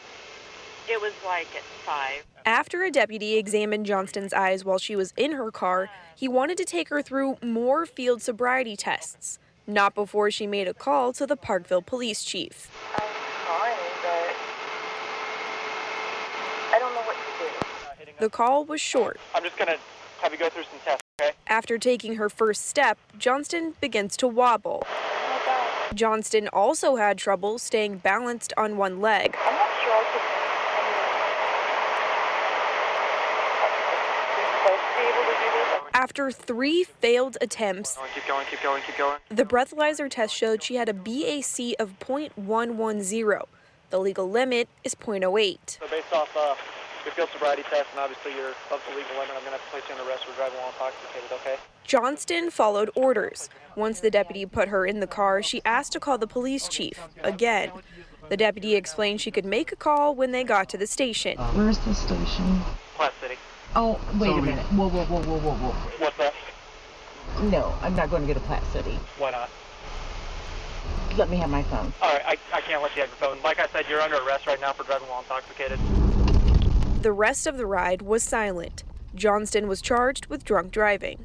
It 0.90 1.00
was 1.00 1.14
like 1.24 1.46
at 1.56 1.62
five. 1.62 2.26
After 2.48 2.84
a 2.84 2.90
deputy 2.90 3.36
examined 3.38 3.86
Johnston's 3.86 4.34
eyes 4.34 4.66
while 4.66 4.80
she 4.80 4.96
was 4.96 5.14
in 5.18 5.34
her 5.34 5.52
car, 5.52 5.88
he 6.16 6.28
wanted 6.28 6.58
to 6.58 6.66
take 6.66 6.90
her 6.90 7.04
through 7.04 7.38
more 7.44 7.86
field 7.86 8.24
sobriety 8.24 8.76
tests, 8.76 9.38
not 9.68 9.94
before 9.94 10.32
she 10.32 10.48
made 10.48 10.68
a 10.68 10.74
call 10.74 11.14
to 11.14 11.28
the 11.28 11.38
Parkville 11.38 11.84
police 11.84 12.24
chief. 12.24 12.72
I'm 12.96 13.08
sorry, 13.46 13.74
but 14.02 14.36
I 16.74 16.80
don't 16.80 16.96
know 16.96 17.02
what 17.02 17.16
to 17.16 18.06
do. 18.06 18.12
The 18.18 18.32
call 18.32 18.66
was 18.66 18.82
short. 18.82 19.20
I'm 19.36 19.44
just 19.44 19.60
gonna 19.60 19.78
have 20.24 20.32
you 20.32 20.40
go 20.40 20.50
through 20.50 20.64
some 20.64 20.80
tests, 20.84 21.04
okay? 21.04 21.09
After 21.48 21.78
taking 21.78 22.16
her 22.16 22.30
first 22.30 22.68
step, 22.68 22.98
Johnston 23.18 23.76
begins 23.82 24.16
to 24.18 24.28
wobble. 24.28 24.84
Johnston 25.94 26.48
also 26.54 26.96
had 26.98 27.18
trouble 27.18 27.58
staying 27.58 27.98
balanced 27.98 28.54
on 28.58 28.78
one 28.78 29.02
leg. 29.02 29.36
Sure 29.36 30.04
could. 30.14 30.22
I 30.22 30.82
mean, 34.38 34.48
supposed 34.64 34.84
to 34.86 34.92
be 34.96 35.04
able 35.08 35.24
to 35.24 35.36
do 35.40 35.50
this. 35.56 35.90
After 35.94 36.32
three 36.32 36.84
failed 36.84 37.38
attempts, 37.42 37.98
Keep 38.14 38.28
going, 38.28 38.46
keep 38.50 38.62
going, 38.62 38.84
keep 38.86 38.98
going. 38.98 39.18
the 39.30 39.46
breathalyzer 39.46 40.10
test 40.10 40.34
showed 40.36 40.62
she 40.64 40.76
had 40.76 40.90
a 40.90 40.94
BAC 40.94 41.76
of 41.80 41.98
0.110. 42.00 43.42
The 43.90 44.00
legal 44.00 44.30
limit 44.30 44.70
is 44.84 44.94
0.08. 44.94 45.58
So 45.66 45.88
based 45.90 46.14
off 46.14 46.30
uh, 46.38 46.54
your 47.06 47.14
field 47.14 47.30
sobriety 47.34 47.64
test 47.64 47.88
and 47.92 48.00
obviously 48.00 48.36
your 48.36 48.52
above 48.68 48.82
the 48.90 48.96
legal 48.96 49.14
limit, 49.16 49.32
I'm 49.36 49.44
gonna 49.44 49.58
have 49.58 49.64
to 49.64 49.72
place 49.72 49.84
you 49.90 49.96
on 49.96 50.08
arrest 50.08 50.26
for 50.26 50.36
driving 50.36 50.58
while 50.60 50.70
intoxicated, 50.70 51.32
okay? 51.32 51.56
Johnston 51.84 52.50
followed 52.52 52.90
orders. 52.96 53.50
Once 53.76 54.00
the 54.00 54.12
deputy 54.12 54.46
put 54.46 54.68
her 54.68 54.86
in 54.86 55.00
the 55.00 55.08
car, 55.08 55.42
she 55.42 55.62
asked 55.66 55.94
to 55.94 56.00
call 56.00 56.18
the 56.18 56.28
police 56.28 56.68
chief 56.68 57.00
again. 57.24 57.72
The 58.30 58.38
deputy 58.38 58.76
explained 58.76 59.22
she 59.22 59.32
could 59.32 59.46
make 59.46 59.72
a 59.72 59.76
call 59.76 60.14
when 60.14 60.32
they 60.32 60.44
got 60.44 60.70
to 60.70 60.78
the 60.78 60.86
station. 60.86 61.38
Where's 61.38 61.80
the 61.80 61.96
station? 61.96 62.62
Platte 62.96 63.14
City. 63.22 63.36
Oh, 63.76 64.00
wait 64.20 64.32
a 64.32 64.42
minute. 64.42 64.66
Whoa, 64.74 64.88
whoa, 64.90 65.06
whoa, 65.06 65.22
whoa, 65.22 65.40
whoa, 65.40 65.54
whoa. 65.56 65.72
What's 66.04 66.18
that? 66.18 66.34
No, 67.44 67.74
I'm 67.82 67.96
not 67.96 68.10
going 68.12 68.28
to 68.28 68.34
go 68.34 68.40
to 68.40 68.46
Platte 68.46 68.66
City. 68.72 69.00
Why 69.18 69.32
not? 69.32 69.50
Let 71.18 71.30
me 71.30 71.38
have 71.38 71.50
my 71.50 71.64
phone. 71.64 71.92
All 72.02 72.14
right, 72.14 72.22
I, 72.26 72.38
I 72.54 72.62
can't 72.62 72.84
let 72.84 72.96
you 72.96 73.02
have 73.02 73.10
your 73.10 73.18
phone. 73.18 73.42
Like 73.44 73.60
I 73.60 73.68
said, 73.68 73.86
you're 73.90 74.02
under 74.02 74.18
arrest 74.18 74.46
right 74.46 74.62
now 74.62 74.74
for 74.74 74.84
driving 74.84 75.08
while 75.08 75.22
intoxicated. 75.22 75.80
The 77.02 77.14
rest 77.14 77.48
of 77.48 77.56
the 77.56 77.66
ride 77.66 78.02
was 78.02 78.24
silent. 78.24 78.84
Johnston 79.16 79.70
was 79.70 79.82
charged 79.82 80.26
with 80.26 80.44
drunk 80.44 80.74
driving. 80.74 81.24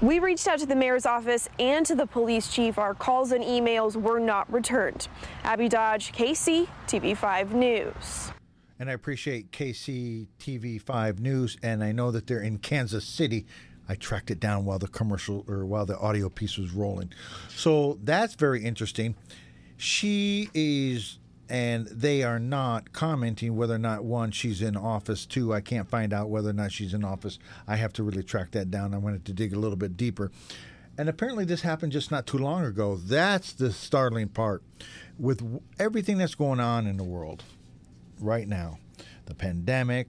We 0.00 0.20
reached 0.20 0.46
out 0.46 0.60
to 0.60 0.66
the 0.66 0.76
mayor's 0.76 1.04
office 1.04 1.48
and 1.58 1.84
to 1.86 1.96
the 1.96 2.06
police 2.06 2.46
chief. 2.52 2.78
Our 2.78 2.94
calls 2.94 3.32
and 3.32 3.42
emails 3.42 3.96
were 3.96 4.20
not 4.20 4.50
returned. 4.52 5.08
Abby 5.42 5.68
Dodge, 5.68 6.12
KC, 6.12 6.68
TV5 6.86 7.50
News. 7.50 8.30
And 8.78 8.88
I 8.88 8.92
appreciate 8.92 9.50
KC 9.50 10.28
TV5 10.38 11.18
News, 11.18 11.58
and 11.60 11.82
I 11.82 11.90
know 11.90 12.12
that 12.12 12.28
they're 12.28 12.40
in 12.40 12.58
Kansas 12.58 13.04
City. 13.04 13.46
I 13.88 13.96
tracked 13.96 14.30
it 14.30 14.38
down 14.38 14.64
while 14.64 14.78
the 14.78 14.86
commercial 14.86 15.44
or 15.48 15.66
while 15.66 15.86
the 15.86 15.98
audio 15.98 16.28
piece 16.28 16.56
was 16.56 16.70
rolling. 16.70 17.12
So 17.48 17.98
that's 18.04 18.36
very 18.36 18.64
interesting. 18.64 19.16
She 19.76 20.50
is, 20.54 21.18
and 21.50 21.88
they 21.88 22.22
are 22.22 22.38
not 22.38 22.92
commenting 22.92 23.56
whether 23.56 23.74
or 23.74 23.78
not 23.78 24.04
one, 24.04 24.30
she's 24.30 24.62
in 24.62 24.76
office, 24.76 25.26
two, 25.26 25.52
I 25.52 25.60
can't 25.60 25.90
find 25.90 26.12
out 26.12 26.30
whether 26.30 26.50
or 26.50 26.54
not 26.54 26.70
she's 26.70 26.94
in 26.94 27.04
office. 27.04 27.40
I 27.66 27.74
have 27.74 27.92
to 27.94 28.04
really 28.04 28.22
track 28.22 28.52
that 28.52 28.70
down. 28.70 28.94
I 28.94 28.98
wanted 28.98 29.24
to 29.24 29.32
dig 29.32 29.52
a 29.52 29.58
little 29.58 29.76
bit 29.76 29.96
deeper. 29.96 30.30
And 30.96 31.08
apparently, 31.08 31.44
this 31.44 31.62
happened 31.62 31.92
just 31.92 32.10
not 32.10 32.26
too 32.26 32.38
long 32.38 32.64
ago. 32.64 32.96
That's 32.96 33.52
the 33.52 33.72
startling 33.72 34.28
part. 34.28 34.62
With 35.18 35.60
everything 35.78 36.18
that's 36.18 36.36
going 36.36 36.60
on 36.60 36.86
in 36.86 36.96
the 36.96 37.04
world 37.04 37.42
right 38.20 38.46
now 38.46 38.78
the 39.26 39.34
pandemic, 39.34 40.08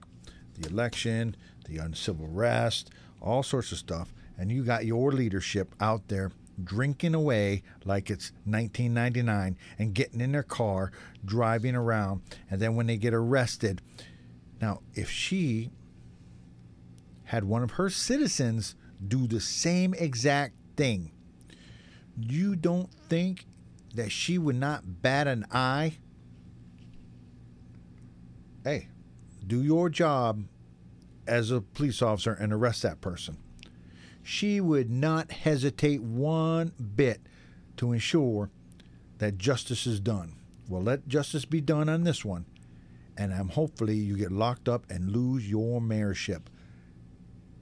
the 0.58 0.68
election, 0.68 1.36
the 1.66 1.78
uncivil 1.78 2.28
arrest, 2.32 2.90
all 3.20 3.42
sorts 3.42 3.72
of 3.72 3.78
stuff. 3.78 4.12
And 4.36 4.50
you 4.50 4.64
got 4.64 4.84
your 4.84 5.12
leadership 5.12 5.74
out 5.80 6.08
there 6.08 6.32
drinking 6.62 7.14
away 7.14 7.62
like 7.84 8.10
it's 8.10 8.32
1999 8.44 9.56
and 9.78 9.94
getting 9.94 10.20
in 10.20 10.32
their 10.32 10.42
car, 10.42 10.92
driving 11.24 11.74
around. 11.74 12.22
And 12.50 12.60
then 12.60 12.74
when 12.74 12.86
they 12.86 12.96
get 12.96 13.14
arrested, 13.14 13.80
now, 14.60 14.80
if 14.94 15.10
she 15.10 15.72
had 17.24 17.42
one 17.42 17.64
of 17.64 17.72
her 17.72 17.90
citizens 17.90 18.76
do 19.06 19.26
the 19.26 19.40
same 19.40 19.92
exact 19.94 20.54
thing, 20.76 21.10
you 22.16 22.54
don't 22.54 22.88
think 23.08 23.46
that 23.94 24.12
she 24.12 24.38
would 24.38 24.54
not 24.54 25.02
bat 25.02 25.26
an 25.26 25.44
eye? 25.50 25.98
Hey, 28.62 28.88
do 29.44 29.62
your 29.62 29.88
job 29.88 30.44
as 31.26 31.50
a 31.50 31.60
police 31.60 32.00
officer 32.00 32.32
and 32.32 32.52
arrest 32.52 32.82
that 32.82 33.00
person. 33.00 33.36
She 34.22 34.60
would 34.60 34.90
not 34.90 35.32
hesitate 35.32 36.02
one 36.02 36.72
bit 36.96 37.20
to 37.76 37.92
ensure 37.92 38.50
that 39.18 39.38
justice 39.38 39.86
is 39.86 40.00
done. 40.00 40.36
Well, 40.68 40.82
let 40.82 41.08
justice 41.08 41.44
be 41.44 41.60
done 41.60 41.88
on 41.88 42.04
this 42.04 42.24
one, 42.24 42.46
and 43.16 43.34
I'm 43.34 43.48
hopefully 43.48 43.96
you 43.96 44.16
get 44.16 44.32
locked 44.32 44.68
up 44.68 44.84
and 44.90 45.10
lose 45.10 45.48
your 45.48 45.80
mayorship. 45.80 46.42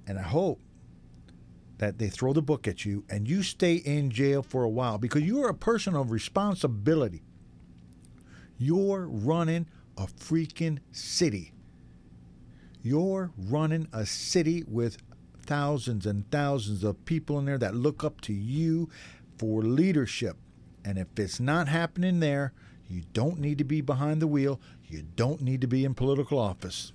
And 0.07 0.19
I 0.19 0.23
hope 0.23 0.61
that 1.79 1.99
they 1.99 2.09
throw 2.09 2.35
the 2.35 2.43
book 2.43 2.69
at 2.69 2.85
you 2.85 3.05
and 3.09 3.27
you 3.27 3.43
stay 3.43 3.75
in 3.75 4.11
jail 4.11 4.43
for 4.43 4.65
a 4.65 4.69
while 4.69 4.99
because 4.99 5.23
you're 5.23 5.49
a 5.49 5.55
person 5.55 5.97
of 5.97 6.11
responsibility. 6.11 7.23
You're 8.59 9.07
running 9.07 9.67
a 9.97 10.07
freaking 10.07 10.81
city. 10.93 11.53
You're 12.83 13.31
running 13.37 13.89
a 13.95 14.05
city 14.05 14.63
with 14.67 14.99
thousands 15.51 16.07
and 16.07 16.31
thousands 16.31 16.85
of 16.85 17.05
people 17.07 17.37
in 17.37 17.45
there 17.45 17.59
that 17.59 17.75
look 17.75 18.05
up 18.05 18.21
to 18.21 18.33
you 18.33 18.89
for 19.37 19.63
leadership. 19.63 20.37
And 20.85 20.97
if 20.97 21.09
it's 21.17 21.41
not 21.41 21.67
happening 21.67 22.21
there, 22.21 22.53
you 22.89 23.03
don't 23.13 23.41
need 23.41 23.59
to 23.59 23.65
be 23.65 23.81
behind 23.81 24.23
the 24.23 24.29
wheel. 24.29 24.61
You 24.87 25.03
don't 25.17 25.41
need 25.41 25.61
to 25.63 25.67
be 25.67 25.85
in 25.85 25.95
political 25.95 26.39
office. 26.39 26.93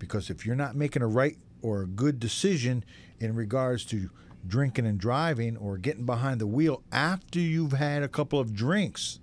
Because 0.00 0.30
if 0.30 0.44
you're 0.44 0.56
not 0.56 0.74
making 0.74 1.02
a 1.02 1.06
right 1.06 1.38
or 1.62 1.82
a 1.82 1.86
good 1.86 2.18
decision 2.18 2.84
in 3.20 3.36
regards 3.36 3.84
to 3.84 4.10
drinking 4.44 4.86
and 4.86 4.98
driving 4.98 5.56
or 5.56 5.78
getting 5.78 6.06
behind 6.06 6.40
the 6.40 6.46
wheel 6.48 6.82
after 6.90 7.38
you've 7.38 7.70
had 7.70 8.02
a 8.02 8.08
couple 8.08 8.40
of 8.40 8.52
drinks, 8.52 9.20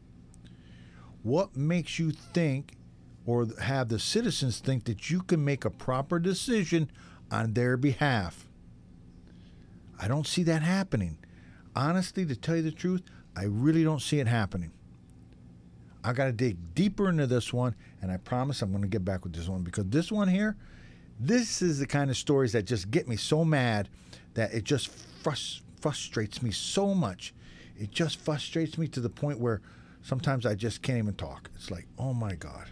what 1.22 1.58
makes 1.58 2.00
you 2.00 2.12
think 2.12 2.78
or 3.26 3.46
have 3.62 3.90
the 3.90 4.00
citizens 4.00 4.60
think 4.60 4.86
that 4.86 5.10
you 5.10 5.22
can 5.22 5.44
make 5.44 5.66
a 5.66 5.70
proper 5.70 6.18
decision 6.18 6.90
on 7.30 7.56
their 7.56 7.76
behalf? 7.76 8.48
I 10.04 10.10
don't 10.10 10.28
see 10.28 10.44
that 10.44 10.62
happening. 10.62 11.18
Honestly, 11.78 12.26
to 12.26 12.36
tell 12.36 12.58
you 12.58 12.62
the 12.62 12.74
truth, 12.74 13.04
I 13.38 13.46
really 13.46 13.86
don't 13.86 14.02
see 14.02 14.20
it 14.20 14.28
happening. 14.28 14.72
I 16.04 16.12
got 16.12 16.26
to 16.26 16.34
dig 16.34 16.58
deeper 16.76 17.08
into 17.08 17.26
this 17.26 17.54
one, 17.54 17.74
and 18.02 18.12
I 18.12 18.18
promise 18.18 18.62
I'm 18.62 18.72
going 18.72 18.82
to 18.82 18.90
get 18.90 19.06
back 19.06 19.24
with 19.24 19.34
this 19.34 19.48
one 19.48 19.64
because 19.64 19.86
this 19.86 20.12
one 20.12 20.28
here, 20.28 20.58
this 21.22 21.62
is 21.62 21.80
the 21.80 21.88
kind 21.88 22.10
of 22.10 22.18
stories 22.18 22.52
that 22.52 22.64
just 22.64 22.92
get 22.92 23.08
me 23.08 23.16
so 23.16 23.46
mad 23.46 23.88
that 24.34 24.54
it 24.54 24.66
just 24.66 24.92
frus- 25.24 25.62
frustrates 25.80 26.42
me 26.42 26.52
so 26.52 26.94
much. 26.94 27.34
It 27.80 27.92
just 27.92 28.20
frustrates 28.20 28.78
me 28.78 28.90
to 28.90 29.00
the 29.00 29.10
point 29.10 29.40
where 29.40 29.62
sometimes 30.02 30.46
I 30.46 30.54
just 30.54 30.82
can't 30.82 30.98
even 30.98 31.14
talk. 31.14 31.50
It's 31.56 31.72
like, 31.72 31.88
oh 31.98 32.14
my 32.14 32.36
God. 32.36 32.66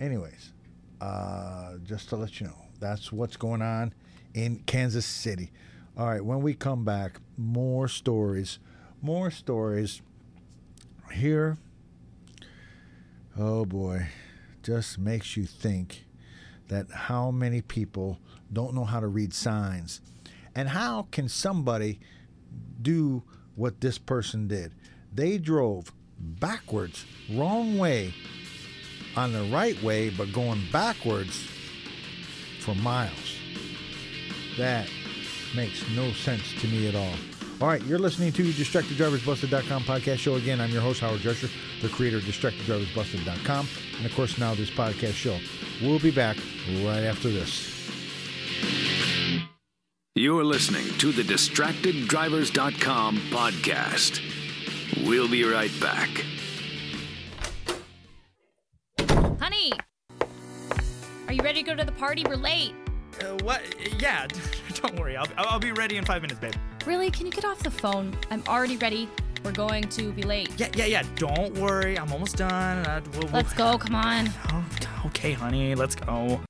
Anyways, 0.00 0.54
uh, 0.98 1.74
just 1.84 2.08
to 2.08 2.16
let 2.16 2.40
you 2.40 2.46
know, 2.46 2.64
that's 2.80 3.12
what's 3.12 3.36
going 3.36 3.60
on 3.60 3.92
in 4.32 4.60
Kansas 4.60 5.04
City. 5.04 5.52
All 5.98 6.06
right, 6.06 6.22
when 6.22 6.42
we 6.42 6.52
come 6.52 6.84
back, 6.84 7.20
more 7.38 7.88
stories, 7.88 8.58
more 9.00 9.30
stories. 9.30 10.02
Here, 11.10 11.56
oh 13.38 13.64
boy, 13.64 14.08
just 14.62 14.98
makes 14.98 15.38
you 15.38 15.44
think 15.46 16.04
that 16.68 16.90
how 16.90 17.30
many 17.30 17.62
people 17.62 18.18
don't 18.52 18.74
know 18.74 18.84
how 18.84 19.00
to 19.00 19.06
read 19.06 19.32
signs. 19.32 20.02
And 20.54 20.68
how 20.68 21.06
can 21.12 21.30
somebody 21.30 21.98
do 22.82 23.22
what 23.54 23.80
this 23.80 23.96
person 23.96 24.48
did? 24.48 24.72
They 25.14 25.38
drove 25.38 25.92
backwards, 26.18 27.06
wrong 27.32 27.78
way, 27.78 28.12
on 29.16 29.32
the 29.32 29.44
right 29.44 29.82
way, 29.82 30.10
but 30.10 30.30
going 30.30 30.60
backwards 30.70 31.48
for 32.60 32.74
miles. 32.74 33.38
That 34.58 34.90
makes 35.56 35.88
no 35.90 36.12
sense 36.12 36.52
to 36.60 36.68
me 36.68 36.86
at 36.86 36.94
all. 36.94 37.14
All 37.60 37.68
right, 37.68 37.82
you're 37.84 37.98
listening 37.98 38.32
to 38.32 38.42
DistractedDriversBusted.com 38.42 39.84
podcast 39.84 40.18
show. 40.18 40.34
Again, 40.34 40.60
I'm 40.60 40.70
your 40.70 40.82
host, 40.82 41.00
Howard 41.00 41.22
Drescher, 41.22 41.50
the 41.80 41.88
creator 41.88 42.18
of 42.18 42.24
DistractedDriversBusted.com, 42.24 43.68
and 43.96 44.04
of 44.06 44.14
course, 44.14 44.36
now 44.36 44.54
this 44.54 44.70
podcast 44.70 45.14
show. 45.14 45.38
We'll 45.80 45.98
be 45.98 46.10
back 46.10 46.36
right 46.84 47.04
after 47.04 47.30
this. 47.30 47.72
You're 50.14 50.44
listening 50.44 50.86
to 50.98 51.12
the 51.12 51.22
DistractedDrivers.com 51.22 53.16
podcast. 53.30 54.20
We'll 55.06 55.28
be 55.28 55.44
right 55.44 55.72
back. 55.80 56.08
Honey, 59.40 59.72
are 61.26 61.32
you 61.32 61.42
ready 61.42 61.62
to 61.62 61.70
go 61.70 61.74
to 61.74 61.84
the 61.84 61.92
party? 61.92 62.24
We're 62.26 62.36
late. 62.36 62.74
Uh, 63.20 63.36
what? 63.42 63.62
Yeah, 64.00 64.26
don't 64.74 64.98
worry. 64.98 65.16
I'll, 65.16 65.28
I'll 65.36 65.58
be 65.58 65.72
ready 65.72 65.96
in 65.96 66.04
five 66.04 66.22
minutes, 66.22 66.40
babe. 66.40 66.54
Really? 66.84 67.10
Can 67.10 67.26
you 67.26 67.32
get 67.32 67.44
off 67.44 67.58
the 67.60 67.70
phone? 67.70 68.16
I'm 68.30 68.42
already 68.48 68.76
ready. 68.76 69.08
We're 69.44 69.52
going 69.52 69.84
to 69.84 70.12
be 70.12 70.22
late. 70.22 70.50
Yeah, 70.56 70.70
yeah, 70.74 70.86
yeah. 70.86 71.02
Don't 71.16 71.54
worry. 71.54 71.98
I'm 71.98 72.12
almost 72.12 72.36
done. 72.36 72.84
Uh, 72.86 73.00
we'll, 73.12 73.22
we'll... 73.22 73.32
Let's 73.32 73.52
go. 73.54 73.78
Come 73.78 73.94
on. 73.94 74.28
Oh, 74.52 74.64
okay, 75.06 75.32
honey. 75.32 75.74
Let's 75.74 75.94
go. 75.94 76.40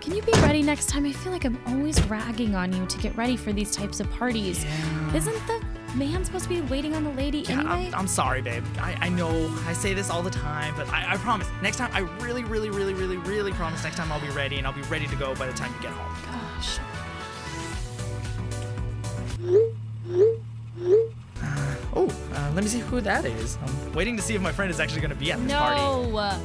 Can 0.00 0.16
you 0.16 0.22
be 0.22 0.32
ready 0.40 0.62
next 0.62 0.88
time? 0.88 1.04
I 1.04 1.12
feel 1.12 1.32
like 1.32 1.44
I'm 1.44 1.60
always 1.66 2.02
ragging 2.04 2.54
on 2.54 2.72
you 2.72 2.86
to 2.86 2.98
get 2.98 3.14
ready 3.14 3.36
for 3.36 3.52
these 3.52 3.70
types 3.70 4.00
of 4.00 4.10
parties. 4.12 4.64
Yeah. 4.64 5.16
Isn't 5.16 5.46
the 5.46 5.62
man 5.94 6.24
supposed 6.24 6.44
to 6.44 6.50
be 6.50 6.60
waiting 6.62 6.94
on 6.94 7.04
the 7.04 7.10
lady 7.10 7.40
Yeah, 7.40 7.60
anyway? 7.60 7.86
I'm, 7.88 7.94
I'm 7.94 8.06
sorry, 8.08 8.42
babe. 8.42 8.64
I, 8.78 8.96
I 9.00 9.08
know 9.08 9.52
I 9.66 9.72
say 9.72 9.94
this 9.94 10.10
all 10.10 10.22
the 10.22 10.30
time, 10.30 10.74
but 10.76 10.88
I, 10.88 11.12
I 11.14 11.16
promise. 11.16 11.48
Next 11.62 11.76
time, 11.78 11.90
I 11.92 12.00
really, 12.22 12.44
really, 12.44 12.70
really, 12.70 12.94
really, 12.94 13.16
really 13.18 13.52
promise 13.52 13.82
next 13.84 13.96
time 13.96 14.12
I'll 14.12 14.20
be 14.20 14.28
ready 14.30 14.58
and 14.58 14.66
I'll 14.66 14.72
be 14.72 14.82
ready 14.82 15.06
to 15.06 15.16
go 15.16 15.34
by 15.34 15.46
the 15.46 15.52
time 15.52 15.72
you 15.74 15.82
get 15.82 15.92
home. 15.92 16.16
Gosh. 16.26 16.78
Oh, 21.94 22.08
uh, 22.34 22.52
let 22.54 22.62
me 22.62 22.70
see 22.70 22.80
who 22.80 23.00
that 23.00 23.24
is. 23.24 23.58
I'm 23.62 23.92
waiting 23.92 24.16
to 24.16 24.22
see 24.22 24.34
if 24.34 24.42
my 24.42 24.52
friend 24.52 24.70
is 24.70 24.78
actually 24.80 25.00
going 25.00 25.10
to 25.10 25.16
be 25.16 25.32
at 25.32 25.40
this 25.40 25.52
party. 25.52 25.80
No. 25.80 26.38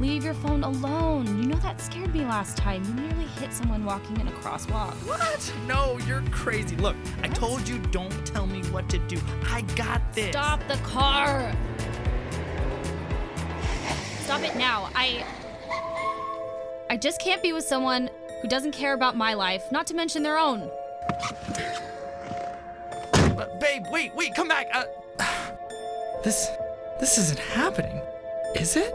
Leave 0.00 0.24
your 0.24 0.34
phone 0.34 0.62
alone. 0.62 1.26
You 1.26 1.48
know 1.48 1.56
that 1.58 1.80
scared 1.80 2.14
me 2.14 2.20
last 2.20 2.56
time. 2.56 2.84
You 2.84 2.94
nearly 2.94 3.24
hit 3.24 3.52
someone 3.52 3.84
walking 3.84 4.20
in 4.20 4.28
a 4.28 4.32
crosswalk. 4.32 4.94
What? 5.06 5.52
No, 5.66 5.98
you're 6.06 6.22
crazy. 6.30 6.76
Look, 6.76 6.94
I 7.22 7.28
told 7.28 7.68
you 7.68 7.78
don't 7.78 8.24
tell 8.24 8.46
me 8.46 8.62
what 8.68 8.88
to 8.90 8.98
do. 8.98 9.18
I 9.50 9.62
got 9.74 10.00
this. 10.12 10.30
Stop 10.30 10.60
the 10.68 10.76
car. 10.76 11.52
Stop 14.20 14.42
it 14.42 14.56
now. 14.56 14.88
I 14.94 15.24
I 16.90 16.96
just 16.96 17.20
can't 17.20 17.42
be 17.42 17.52
with 17.52 17.64
someone 17.64 18.08
who 18.40 18.48
doesn't 18.48 18.72
care 18.72 18.94
about 18.94 19.16
my 19.16 19.34
life, 19.34 19.70
not 19.72 19.86
to 19.88 19.94
mention 19.94 20.22
their 20.22 20.38
own. 20.38 20.70
Uh, 23.12 23.46
babe, 23.60 23.84
wait, 23.90 24.14
wait, 24.14 24.34
come 24.34 24.48
back. 24.48 24.68
Uh, 24.72 24.84
this, 26.24 26.48
this 27.00 27.18
isn't 27.18 27.38
happening, 27.38 28.00
is 28.54 28.76
it? 28.76 28.94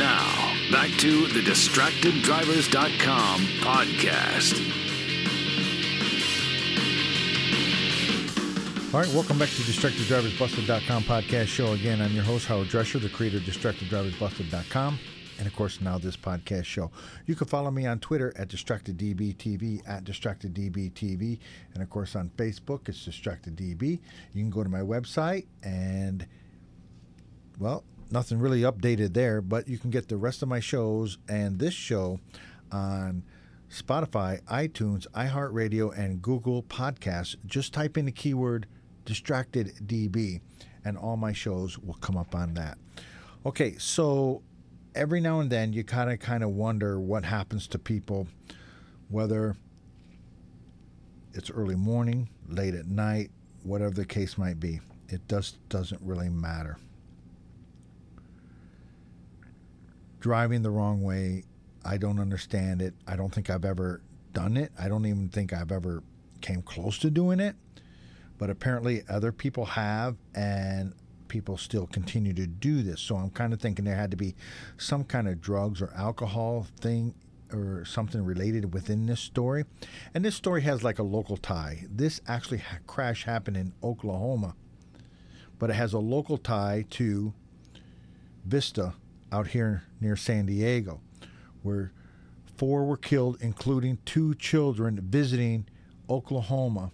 Now, 0.00 0.56
back 0.72 0.88
to 1.00 1.26
the 1.26 1.40
DistractedDrivers.com 1.40 3.40
podcast. 3.60 4.54
All 8.94 9.00
right, 9.00 9.12
welcome 9.12 9.38
back 9.38 9.50
to 9.50 9.60
DistractedDriversBusted.com 9.60 11.02
podcast 11.02 11.48
show. 11.48 11.74
Again, 11.74 12.00
I'm 12.00 12.12
your 12.12 12.24
host, 12.24 12.46
Howard 12.46 12.68
Drescher, 12.68 12.98
the 12.98 13.10
creator 13.10 13.36
of 13.36 13.42
DistractedDriversBusted.com, 13.42 14.98
and 15.36 15.46
of 15.46 15.54
course, 15.54 15.82
now 15.82 15.98
this 15.98 16.16
podcast 16.16 16.64
show. 16.64 16.90
You 17.26 17.34
can 17.34 17.46
follow 17.46 17.70
me 17.70 17.86
on 17.86 17.98
Twitter 17.98 18.32
at 18.38 18.48
DistractedDBTV, 18.48 19.86
at 19.86 20.04
DistractedDBTV, 20.04 21.38
and 21.74 21.82
of 21.82 21.90
course 21.90 22.16
on 22.16 22.30
Facebook, 22.38 22.88
it's 22.88 23.06
DistractedDB. 23.06 24.00
You 24.32 24.42
can 24.42 24.48
go 24.48 24.62
to 24.62 24.70
my 24.70 24.80
website 24.80 25.44
and, 25.62 26.26
well, 27.58 27.84
nothing 28.12 28.38
really 28.38 28.62
updated 28.62 29.14
there, 29.14 29.40
but 29.40 29.68
you 29.68 29.78
can 29.78 29.90
get 29.90 30.08
the 30.08 30.16
rest 30.16 30.42
of 30.42 30.48
my 30.48 30.60
shows 30.60 31.18
and 31.28 31.58
this 31.58 31.74
show 31.74 32.20
on 32.72 33.22
Spotify, 33.70 34.42
iTunes, 34.44 35.06
iHeartRadio, 35.08 35.96
and 35.96 36.20
Google 36.20 36.62
Podcasts. 36.64 37.36
Just 37.46 37.72
type 37.72 37.96
in 37.96 38.06
the 38.06 38.12
keyword 38.12 38.66
distracted 39.04 39.72
DB, 39.86 40.40
and 40.84 40.98
all 40.98 41.16
my 41.16 41.32
shows 41.32 41.78
will 41.78 41.94
come 41.94 42.16
up 42.16 42.34
on 42.34 42.54
that. 42.54 42.78
Okay, 43.46 43.76
so 43.78 44.42
every 44.94 45.20
now 45.20 45.40
and 45.40 45.50
then 45.50 45.72
you 45.72 45.84
kind 45.84 46.10
of 46.10 46.18
kind 46.18 46.42
of 46.42 46.50
wonder 46.50 47.00
what 47.00 47.24
happens 47.24 47.68
to 47.68 47.78
people, 47.78 48.26
whether 49.08 49.56
it's 51.32 51.50
early 51.50 51.76
morning, 51.76 52.28
late 52.48 52.74
at 52.74 52.86
night, 52.86 53.30
whatever 53.62 53.94
the 53.94 54.04
case 54.04 54.36
might 54.36 54.58
be. 54.58 54.80
It 55.08 55.20
just 55.28 55.56
doesn't 55.68 56.00
really 56.02 56.28
matter. 56.28 56.76
Driving 60.20 60.62
the 60.62 60.70
wrong 60.70 61.02
way, 61.02 61.44
I 61.84 61.96
don't 61.96 62.18
understand 62.18 62.82
it. 62.82 62.94
I 63.06 63.16
don't 63.16 63.34
think 63.34 63.50
I've 63.50 63.64
ever 63.64 64.02
done 64.32 64.56
it. 64.56 64.70
I 64.78 64.88
don't 64.88 65.06
even 65.06 65.28
think 65.28 65.52
I've 65.52 65.72
ever 65.72 66.02
came 66.40 66.62
close 66.62 66.98
to 66.98 67.10
doing 67.10 67.40
it. 67.40 67.56
But 68.38 68.50
apparently 68.50 69.02
other 69.08 69.32
people 69.32 69.64
have 69.64 70.16
and 70.34 70.94
people 71.28 71.56
still 71.56 71.86
continue 71.86 72.34
to 72.34 72.46
do 72.46 72.82
this. 72.82 73.00
So 73.00 73.16
I'm 73.16 73.30
kind 73.30 73.52
of 73.52 73.60
thinking 73.60 73.84
there 73.84 73.96
had 73.96 74.10
to 74.10 74.16
be 74.16 74.34
some 74.76 75.04
kind 75.04 75.28
of 75.28 75.40
drugs 75.40 75.80
or 75.80 75.92
alcohol 75.94 76.66
thing 76.80 77.14
or 77.52 77.84
something 77.84 78.24
related 78.24 78.74
within 78.74 79.06
this 79.06 79.20
story. 79.20 79.64
And 80.14 80.24
this 80.24 80.34
story 80.34 80.62
has 80.62 80.84
like 80.84 80.98
a 80.98 81.02
local 81.02 81.36
tie. 81.36 81.86
This 81.90 82.20
actually 82.26 82.58
ha- 82.58 82.78
crash 82.86 83.24
happened 83.24 83.56
in 83.56 83.72
Oklahoma, 83.82 84.54
but 85.58 85.70
it 85.70 85.74
has 85.74 85.92
a 85.92 85.98
local 85.98 86.38
tie 86.38 86.84
to 86.90 87.32
Vista 88.44 88.94
out 89.32 89.48
here 89.48 89.84
near 90.00 90.16
San 90.16 90.46
Diego, 90.46 91.00
where 91.62 91.92
four 92.56 92.84
were 92.84 92.96
killed, 92.96 93.38
including 93.40 93.98
two 94.04 94.34
children 94.34 95.00
visiting 95.02 95.66
Oklahoma 96.08 96.90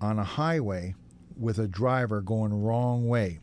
on 0.00 0.18
a 0.18 0.24
highway 0.24 0.94
with 1.36 1.58
a 1.58 1.68
driver 1.68 2.20
going 2.20 2.62
wrong 2.62 3.06
way. 3.08 3.40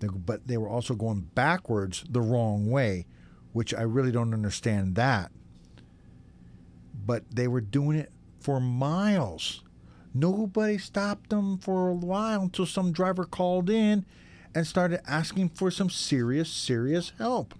But 0.00 0.46
they 0.46 0.56
were 0.56 0.68
also 0.68 0.94
going 0.94 1.30
backwards 1.34 2.04
the 2.08 2.20
wrong 2.20 2.70
way, 2.70 3.06
which 3.52 3.74
I 3.74 3.82
really 3.82 4.12
don't 4.12 4.34
understand 4.34 4.94
that. 4.96 5.32
But 7.06 7.24
they 7.34 7.48
were 7.48 7.60
doing 7.60 7.98
it 7.98 8.12
for 8.40 8.60
miles. 8.60 9.62
Nobody 10.14 10.78
stopped 10.78 11.30
them 11.30 11.58
for 11.58 11.88
a 11.88 11.94
while 11.94 12.42
until 12.42 12.66
some 12.66 12.92
driver 12.92 13.24
called 13.24 13.68
in 13.68 14.04
and 14.56 14.66
started 14.66 15.02
asking 15.06 15.50
for 15.50 15.70
some 15.70 15.90
serious, 15.90 16.48
serious 16.48 17.12
help. 17.18 17.54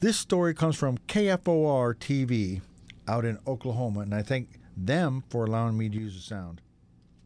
This 0.00 0.16
story 0.16 0.54
comes 0.54 0.74
from 0.74 0.96
KFOR 1.06 1.94
TV 1.96 2.62
out 3.06 3.26
in 3.26 3.38
Oklahoma, 3.46 4.00
and 4.00 4.14
I 4.14 4.22
thank 4.22 4.58
them 4.74 5.22
for 5.28 5.44
allowing 5.44 5.76
me 5.76 5.90
to 5.90 5.94
use 5.94 6.14
the 6.14 6.22
sound. 6.22 6.62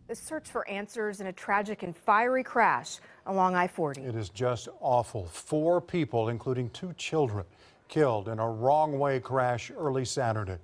The 0.09 0.17
search 0.17 0.49
for 0.49 0.69
answers 0.69 1.21
in 1.21 1.29
a 1.29 1.33
tragic 1.33 1.85
and 1.85 1.97
fiery 1.97 2.43
crash 2.43 2.99
along 3.27 3.55
I 3.55 3.69
40. 3.69 4.01
It 4.03 4.17
is 4.17 4.29
just 4.29 4.69
awful. 4.81 5.27
Four 5.27 5.81
people, 5.81 6.29
including 6.29 6.71
two 6.71 6.93
children, 6.95 7.45
killed 7.87 8.29
in 8.29 8.41
a 8.41 8.51
wrong 8.51 8.99
way 8.99 9.21
crash 9.21 9.71
early 9.71 10.05
Saturday. 10.05 10.59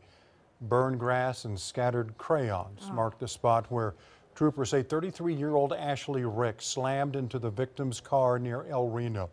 Burned 0.62 0.98
grass 0.98 1.44
and 1.44 1.56
scattered 1.58 2.18
crayons 2.18 2.88
oh. 2.90 2.94
marked 2.94 3.20
the 3.20 3.28
spot 3.28 3.70
where 3.70 3.94
troopers 4.38 4.70
say 4.70 4.84
33 4.84 5.34
year 5.34 5.56
old 5.56 5.72
Ashley 5.72 6.24
Ricks 6.24 6.64
slammed 6.64 7.16
into 7.16 7.40
the 7.40 7.50
victim's 7.50 8.00
car 8.00 8.38
near 8.38 8.64
El 8.70 8.88
Reno. 8.88 9.30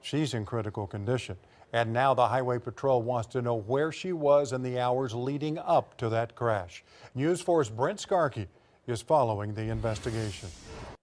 She's 0.00 0.32
in 0.32 0.46
critical 0.46 0.86
condition. 0.86 1.36
And 1.74 1.92
now 1.92 2.14
the 2.14 2.26
Highway 2.26 2.58
Patrol 2.58 3.02
wants 3.02 3.28
to 3.32 3.42
know 3.42 3.56
where 3.56 3.92
she 3.92 4.14
was 4.14 4.54
in 4.54 4.62
the 4.62 4.80
hours 4.80 5.14
leading 5.14 5.58
up 5.58 5.98
to 5.98 6.08
that 6.08 6.34
crash. 6.34 6.82
News 7.14 7.44
4's 7.44 7.68
Brent 7.68 7.98
Skarkey 7.98 8.46
is 8.86 9.02
following 9.02 9.52
the 9.52 9.64
investigation. 9.64 10.48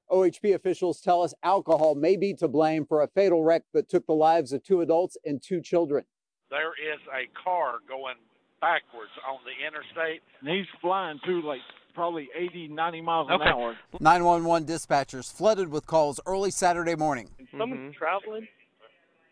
OHP 0.10 0.56
officials 0.56 1.00
tell 1.00 1.22
us 1.22 1.36
alcohol 1.44 1.94
may 1.94 2.18
be 2.18 2.34
to 2.34 2.48
blame 2.48 2.84
for 2.84 3.04
a 3.04 3.08
fatal 3.08 3.44
wreck 3.44 3.62
that 3.74 3.90
took 3.90 4.08
the 4.08 4.16
lives 4.16 4.54
of 4.54 4.64
two 4.64 4.82
adults 4.82 5.18
and 5.24 5.40
two 5.40 5.62
children. 5.62 6.04
there 6.50 6.72
is 6.72 7.00
a 7.14 7.30
car 7.44 7.76
going 7.88 8.16
backwards 8.60 9.12
on 9.30 9.38
the 9.46 9.68
interstate. 9.68 10.22
and 10.40 10.50
he's 10.50 10.66
flying 10.82 11.20
too 11.24 11.44
like 11.44 11.62
probably 11.94 12.30
80, 12.36 12.70
90 12.70 13.02
miles 13.02 13.28
an 13.30 13.42
hour. 13.42 13.76
911 14.00 14.68
dispatchers 14.68 15.32
flooded 15.32 15.70
with 15.70 15.86
calls 15.86 16.20
early 16.26 16.52
Saturday 16.52 16.96
morning. 16.96 17.30
someone's 17.58 17.96
traveling 17.96 18.48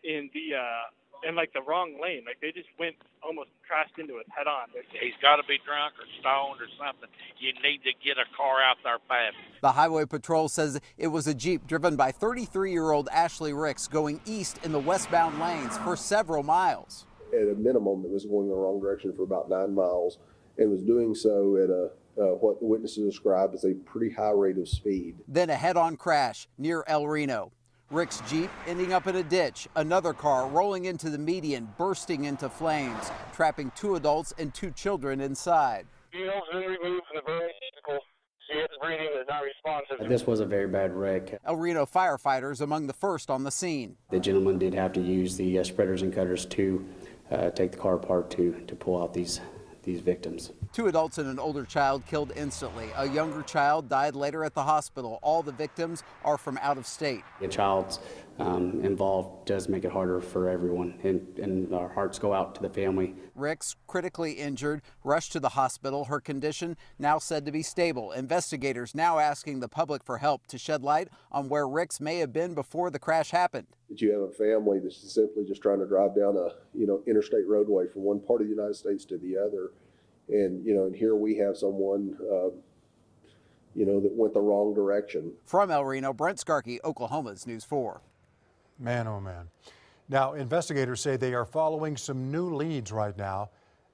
in 0.04 0.30
the 0.34 0.56
uh 0.56 1.28
in 1.28 1.36
like 1.36 1.52
the 1.52 1.62
wrong 1.62 1.98
lane. 2.02 2.22
Like 2.26 2.40
they 2.40 2.50
just 2.52 2.68
went 2.78 2.96
almost 3.22 3.50
crashed 3.66 3.98
into 3.98 4.18
it 4.18 4.26
head 4.36 4.46
on. 4.46 4.68
He's 5.00 5.14
got 5.22 5.36
to 5.36 5.42
be 5.46 5.58
drunk 5.64 5.94
or 5.94 6.06
stoned 6.20 6.60
or 6.60 6.66
something. 6.78 7.08
You 7.38 7.52
need 7.62 7.82
to 7.84 7.92
get 8.04 8.18
a 8.18 8.26
car 8.36 8.60
out 8.60 8.78
there 8.82 8.98
fast. 9.08 9.36
The 9.60 9.72
Highway 9.72 10.06
Patrol 10.06 10.48
says 10.48 10.80
it 10.98 11.08
was 11.08 11.26
a 11.26 11.34
Jeep 11.34 11.66
driven 11.66 11.96
by 11.96 12.10
33 12.10 12.72
year 12.72 12.90
old 12.90 13.08
Ashley 13.12 13.52
Ricks 13.52 13.86
going 13.86 14.20
east 14.26 14.58
in 14.64 14.72
the 14.72 14.80
westbound 14.80 15.38
lanes 15.38 15.78
for 15.78 15.96
several 15.96 16.42
miles. 16.42 17.06
at 17.32 17.48
a 17.48 17.54
minimum, 17.54 18.04
it 18.04 18.10
was 18.10 18.26
going 18.26 18.48
the 18.48 18.54
wrong 18.54 18.80
direction 18.80 19.12
for 19.14 19.22
about 19.22 19.48
nine 19.48 19.74
miles 19.74 20.18
and 20.58 20.70
was 20.70 20.82
doing 20.82 21.14
so 21.14 21.56
at 21.56 21.70
a 21.70 21.90
uh, 22.18 22.34
what 22.34 22.60
the 22.60 22.66
witnesses 22.66 23.04
described 23.04 23.54
as 23.54 23.64
a 23.64 23.74
pretty 23.74 24.14
high 24.14 24.30
rate 24.30 24.58
of 24.58 24.68
speed. 24.68 25.16
Then 25.28 25.50
a 25.50 25.54
head 25.54 25.76
on 25.76 25.96
crash 25.96 26.48
near 26.58 26.84
El 26.86 27.06
Reno. 27.06 27.52
Rick's 27.90 28.22
Jeep 28.28 28.50
ending 28.66 28.94
up 28.94 29.06
in 29.06 29.16
a 29.16 29.22
ditch, 29.22 29.68
another 29.76 30.14
car 30.14 30.48
rolling 30.48 30.86
into 30.86 31.10
the 31.10 31.18
median, 31.18 31.68
bursting 31.76 32.24
into 32.24 32.48
flames, 32.48 33.10
trapping 33.34 33.70
two 33.76 33.96
adults 33.96 34.32
and 34.38 34.54
two 34.54 34.70
children 34.70 35.20
inside. 35.20 35.86
You 36.12 36.26
know, 36.26 36.40
very 36.52 36.78
moved 36.82 37.04
in 37.12 37.16
the 37.16 37.22
very 37.26 37.52
vehicle. 37.60 38.02
She 38.50 38.58
is 38.58 38.68
breathing, 38.80 39.08
is 39.20 39.26
not 39.28 39.42
responsive. 39.42 40.08
This 40.08 40.26
was 40.26 40.40
a 40.40 40.46
very 40.46 40.68
bad 40.68 40.92
wreck. 40.94 41.38
El 41.44 41.56
Reno 41.56 41.84
firefighters 41.84 42.60
among 42.62 42.86
the 42.86 42.92
first 42.94 43.30
on 43.30 43.44
the 43.44 43.50
scene. 43.50 43.96
The 44.10 44.20
gentleman 44.20 44.58
did 44.58 44.74
have 44.74 44.92
to 44.94 45.00
use 45.00 45.36
the 45.36 45.58
uh, 45.58 45.64
spreaders 45.64 46.02
and 46.02 46.12
cutters 46.12 46.46
to 46.46 46.86
uh, 47.30 47.50
take 47.50 47.72
the 47.72 47.78
car 47.78 47.94
apart 47.96 48.30
to, 48.32 48.52
to 48.66 48.74
pull 48.74 49.02
out 49.02 49.12
these, 49.14 49.40
these 49.82 50.00
victims. 50.00 50.52
Two 50.72 50.86
adults 50.86 51.18
and 51.18 51.28
an 51.28 51.38
older 51.38 51.64
child 51.64 52.04
killed 52.06 52.32
instantly. 52.36 52.88
A 52.96 53.08
younger 53.08 53.42
child 53.42 53.88
died 53.88 54.14
later 54.14 54.44
at 54.44 54.54
the 54.54 54.62
hospital. 54.62 55.18
All 55.22 55.42
the 55.42 55.52
victims 55.52 56.02
are 56.24 56.38
from 56.38 56.58
out 56.62 56.78
of 56.78 56.86
state. 56.86 57.22
The 57.40 57.48
child's 57.48 58.00
um, 58.38 58.80
involved 58.84 59.46
does 59.46 59.68
make 59.68 59.84
it 59.84 59.92
harder 59.92 60.20
for 60.20 60.48
everyone, 60.48 60.98
and, 61.02 61.38
and 61.38 61.74
our 61.74 61.88
hearts 61.88 62.18
go 62.18 62.32
out 62.32 62.54
to 62.54 62.62
the 62.62 62.68
family. 62.68 63.14
Ricks, 63.34 63.76
critically 63.86 64.32
injured, 64.32 64.82
rushed 65.04 65.32
to 65.32 65.40
the 65.40 65.50
hospital. 65.50 66.06
Her 66.06 66.20
condition 66.20 66.76
now 66.98 67.18
said 67.18 67.44
to 67.46 67.52
be 67.52 67.62
stable. 67.62 68.12
Investigators 68.12 68.94
now 68.94 69.18
asking 69.18 69.60
the 69.60 69.68
public 69.68 70.02
for 70.02 70.18
help 70.18 70.46
to 70.48 70.58
shed 70.58 70.82
light 70.82 71.08
on 71.30 71.48
where 71.48 71.68
Ricks 71.68 72.00
may 72.00 72.18
have 72.18 72.32
been 72.32 72.54
before 72.54 72.90
the 72.90 72.98
crash 72.98 73.30
happened. 73.30 73.66
That 73.90 74.00
you 74.00 74.12
have 74.12 74.22
a 74.22 74.32
family 74.32 74.78
that's 74.78 75.12
simply 75.12 75.44
just 75.44 75.60
trying 75.60 75.80
to 75.80 75.86
drive 75.86 76.16
down 76.16 76.36
a 76.36 76.54
you 76.74 76.86
know 76.86 77.02
interstate 77.06 77.46
roadway 77.46 77.86
from 77.86 78.02
one 78.02 78.20
part 78.20 78.40
of 78.40 78.46
the 78.46 78.54
United 78.54 78.76
States 78.76 79.04
to 79.06 79.18
the 79.18 79.36
other, 79.36 79.72
and 80.28 80.64
you 80.64 80.74
know, 80.74 80.84
and 80.86 80.96
here 80.96 81.14
we 81.14 81.36
have 81.36 81.56
someone. 81.56 82.16
Uh, 82.20 82.50
you 83.74 83.86
know, 83.86 84.00
that 84.00 84.12
went 84.12 84.34
the 84.34 84.40
wrong 84.40 84.74
direction. 84.74 85.32
From 85.46 85.70
El 85.70 85.82
Reno, 85.86 86.12
Brent 86.12 86.36
Skarkey, 86.36 86.78
Oklahoma's 86.84 87.46
News 87.46 87.64
4. 87.64 88.02
Man, 88.82 89.06
oh 89.06 89.20
man. 89.20 89.48
Now, 90.08 90.32
investigators 90.32 91.00
say 91.00 91.16
they 91.16 91.34
are 91.34 91.44
following 91.44 91.96
some 91.96 92.32
new 92.32 92.52
leads 92.52 92.90
right 92.90 93.16
now. 93.16 93.50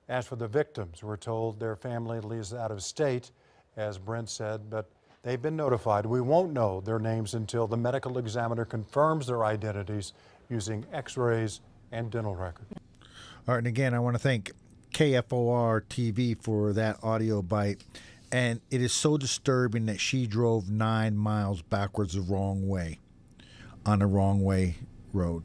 As 0.08 0.26
for 0.26 0.36
the 0.36 0.48
victims, 0.48 1.02
we're 1.02 1.18
told 1.18 1.60
their 1.60 1.76
family 1.76 2.20
lives 2.20 2.54
out 2.54 2.70
of 2.70 2.82
state, 2.82 3.30
as 3.76 3.98
Brent 3.98 4.30
said, 4.30 4.70
but 4.70 4.88
they've 5.22 5.42
been 5.42 5.56
notified. 5.56 6.06
We 6.06 6.22
won't 6.22 6.54
know 6.54 6.80
their 6.80 6.98
names 6.98 7.34
until 7.34 7.66
the 7.66 7.76
medical 7.76 8.16
examiner 8.16 8.64
confirms 8.64 9.26
their 9.26 9.44
identities 9.44 10.14
using 10.48 10.86
x 10.90 11.18
rays 11.18 11.60
and 11.92 12.10
dental 12.10 12.34
records. 12.34 12.72
All 13.46 13.54
right, 13.54 13.58
and 13.58 13.66
again, 13.66 13.92
I 13.92 13.98
want 13.98 14.14
to 14.14 14.18
thank 14.18 14.52
KFOR 14.94 15.82
TV 15.82 16.42
for 16.42 16.72
that 16.72 16.96
audio 17.02 17.42
bite. 17.42 17.84
And 18.32 18.62
it 18.70 18.80
is 18.80 18.94
so 18.94 19.18
disturbing 19.18 19.84
that 19.86 20.00
she 20.00 20.26
drove 20.26 20.70
nine 20.70 21.18
miles 21.18 21.60
backwards 21.60 22.14
the 22.14 22.22
wrong 22.22 22.66
way 22.66 22.98
on 23.88 24.00
the 24.00 24.06
wrong 24.06 24.42
way 24.44 24.76
road 25.12 25.42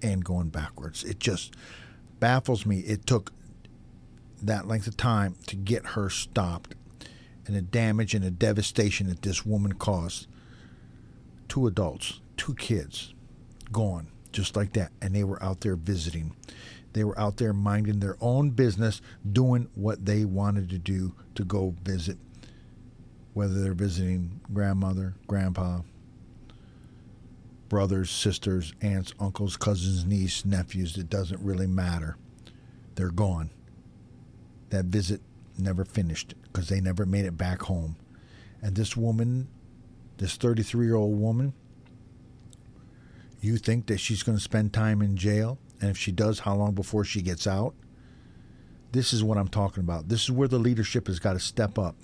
and 0.00 0.24
going 0.24 0.48
backwards. 0.48 1.02
It 1.02 1.18
just 1.18 1.54
baffles 2.20 2.64
me. 2.64 2.78
It 2.80 3.04
took 3.04 3.32
that 4.40 4.68
length 4.68 4.86
of 4.86 4.96
time 4.96 5.34
to 5.48 5.56
get 5.56 5.86
her 5.88 6.08
stopped 6.08 6.74
and 7.46 7.56
the 7.56 7.62
damage 7.62 8.14
and 8.14 8.24
the 8.24 8.30
devastation 8.30 9.08
that 9.08 9.22
this 9.22 9.44
woman 9.44 9.72
caused. 9.72 10.28
Two 11.48 11.66
adults, 11.66 12.20
two 12.36 12.54
kids 12.54 13.12
gone 13.72 14.08
just 14.30 14.56
like 14.56 14.72
that. 14.74 14.92
And 15.02 15.14
they 15.14 15.24
were 15.24 15.42
out 15.42 15.60
there 15.60 15.76
visiting. 15.76 16.34
They 16.92 17.02
were 17.02 17.18
out 17.18 17.38
there 17.38 17.52
minding 17.52 17.98
their 17.98 18.16
own 18.20 18.50
business, 18.50 19.00
doing 19.30 19.68
what 19.74 20.06
they 20.06 20.24
wanted 20.24 20.70
to 20.70 20.78
do 20.78 21.12
to 21.34 21.44
go 21.44 21.74
visit, 21.82 22.18
whether 23.32 23.60
they're 23.60 23.74
visiting 23.74 24.40
grandmother, 24.52 25.14
grandpa, 25.26 25.80
brothers, 27.68 28.10
sisters, 28.10 28.72
aunts, 28.80 29.14
uncles, 29.18 29.56
cousins, 29.56 30.04
niece, 30.04 30.44
nephews. 30.44 30.96
It 30.96 31.08
doesn't 31.08 31.40
really 31.40 31.66
matter. 31.66 32.16
They're 32.94 33.10
gone. 33.10 33.50
That 34.70 34.86
visit 34.86 35.20
never 35.58 35.84
finished 35.84 36.34
because 36.42 36.68
they 36.68 36.80
never 36.80 37.06
made 37.06 37.24
it 37.24 37.36
back 37.36 37.62
home. 37.62 37.96
And 38.62 38.74
this 38.74 38.96
woman, 38.96 39.48
this 40.18 40.36
33 40.36 40.86
year 40.86 40.94
old 40.94 41.20
woman, 41.20 41.52
you 43.40 43.58
think 43.58 43.86
that 43.86 43.98
she's 43.98 44.22
going 44.22 44.38
to 44.38 44.42
spend 44.42 44.72
time 44.72 45.02
in 45.02 45.16
jail? 45.16 45.58
And 45.80 45.90
if 45.90 45.98
she 45.98 46.12
does, 46.12 46.40
how 46.40 46.54
long 46.54 46.72
before 46.72 47.04
she 47.04 47.20
gets 47.20 47.46
out? 47.46 47.74
This 48.92 49.12
is 49.12 49.22
what 49.22 49.36
I'm 49.36 49.48
talking 49.48 49.82
about. 49.82 50.08
This 50.08 50.22
is 50.22 50.30
where 50.30 50.48
the 50.48 50.58
leadership 50.58 51.08
has 51.08 51.18
got 51.18 51.34
to 51.34 51.40
step 51.40 51.78
up 51.78 51.96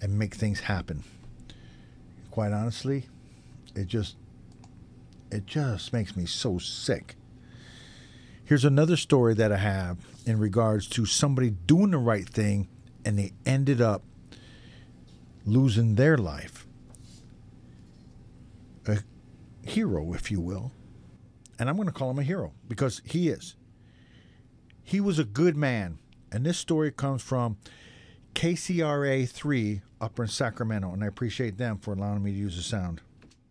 and 0.00 0.18
make 0.18 0.34
things 0.34 0.60
happen. 0.60 1.02
Quite 2.30 2.52
honestly, 2.52 3.06
it 3.74 3.86
just 3.86 4.16
it 5.32 5.46
just 5.46 5.92
makes 5.92 6.14
me 6.14 6.26
so 6.26 6.58
sick. 6.58 7.16
Here's 8.44 8.66
another 8.66 8.96
story 8.96 9.32
that 9.34 9.50
I 9.50 9.56
have 9.56 9.98
in 10.26 10.38
regards 10.38 10.86
to 10.88 11.06
somebody 11.06 11.50
doing 11.50 11.90
the 11.90 11.98
right 11.98 12.28
thing 12.28 12.68
and 13.04 13.18
they 13.18 13.32
ended 13.46 13.80
up 13.80 14.02
losing 15.46 15.94
their 15.94 16.18
life. 16.18 16.66
A 18.86 18.98
hero, 19.64 20.12
if 20.12 20.30
you 20.30 20.40
will. 20.40 20.70
And 21.58 21.70
I'm 21.70 21.76
going 21.76 21.88
to 21.88 21.94
call 21.94 22.10
him 22.10 22.18
a 22.18 22.24
hero 22.24 22.52
because 22.68 23.00
he 23.04 23.28
is. 23.28 23.56
He 24.82 25.00
was 25.00 25.18
a 25.18 25.24
good 25.24 25.56
man. 25.56 25.98
And 26.30 26.44
this 26.44 26.58
story 26.58 26.90
comes 26.90 27.22
from 27.22 27.56
KCRA 28.34 29.28
3 29.28 29.80
up 30.00 30.18
in 30.18 30.26
Sacramento. 30.26 30.92
And 30.92 31.02
I 31.02 31.06
appreciate 31.06 31.56
them 31.56 31.78
for 31.78 31.94
allowing 31.94 32.22
me 32.22 32.32
to 32.32 32.38
use 32.38 32.56
the 32.56 32.62
sound. 32.62 33.00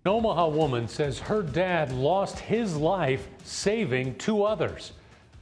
An 0.03 0.09
Omaha 0.09 0.47
woman 0.47 0.87
says 0.87 1.19
her 1.19 1.43
dad 1.43 1.91
lost 1.91 2.39
his 2.39 2.75
life 2.75 3.27
saving 3.43 4.15
two 4.15 4.43
others. 4.43 4.93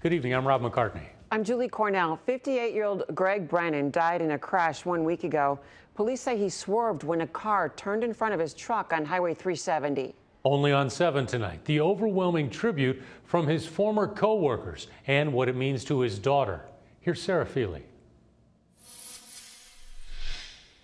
Good 0.04 0.12
evening, 0.12 0.34
I'm 0.34 0.46
Rob 0.46 0.62
McCartney. 0.62 1.06
I'm 1.32 1.46
Julie 1.46 1.70
Cornell. 1.70 2.20
58 2.26 2.74
year 2.74 2.84
old 2.84 3.06
Greg 3.16 3.48
Brennan 3.48 3.90
died 3.90 4.22
in 4.22 4.32
a 4.32 4.38
crash 4.38 4.84
one 4.84 5.06
week 5.06 5.24
ago. 5.24 5.58
Police 5.96 6.20
say 6.20 6.38
he 6.38 6.50
swerved 6.50 7.06
when 7.06 7.22
a 7.22 7.28
car 7.28 7.70
turned 7.78 8.04
in 8.04 8.14
front 8.14 8.34
of 8.34 8.40
his 8.42 8.54
truck 8.54 8.92
on 8.92 9.06
Highway 9.06 9.34
370. 9.34 10.14
Only 10.44 10.74
on 10.74 10.90
7 10.90 11.26
tonight, 11.26 11.64
the 11.64 11.80
overwhelming 11.80 12.50
tribute 12.50 13.02
from 13.24 13.48
his 13.48 13.66
former 13.66 14.10
co 14.10 14.36
workers 14.36 14.88
and 15.08 15.32
what 15.32 15.48
it 15.48 15.56
means 15.56 15.86
to 15.86 16.02
his 16.02 16.20
daughter. 16.20 16.66
Here's 17.00 17.22
Sarah 17.22 17.46
Feely. 17.46 17.86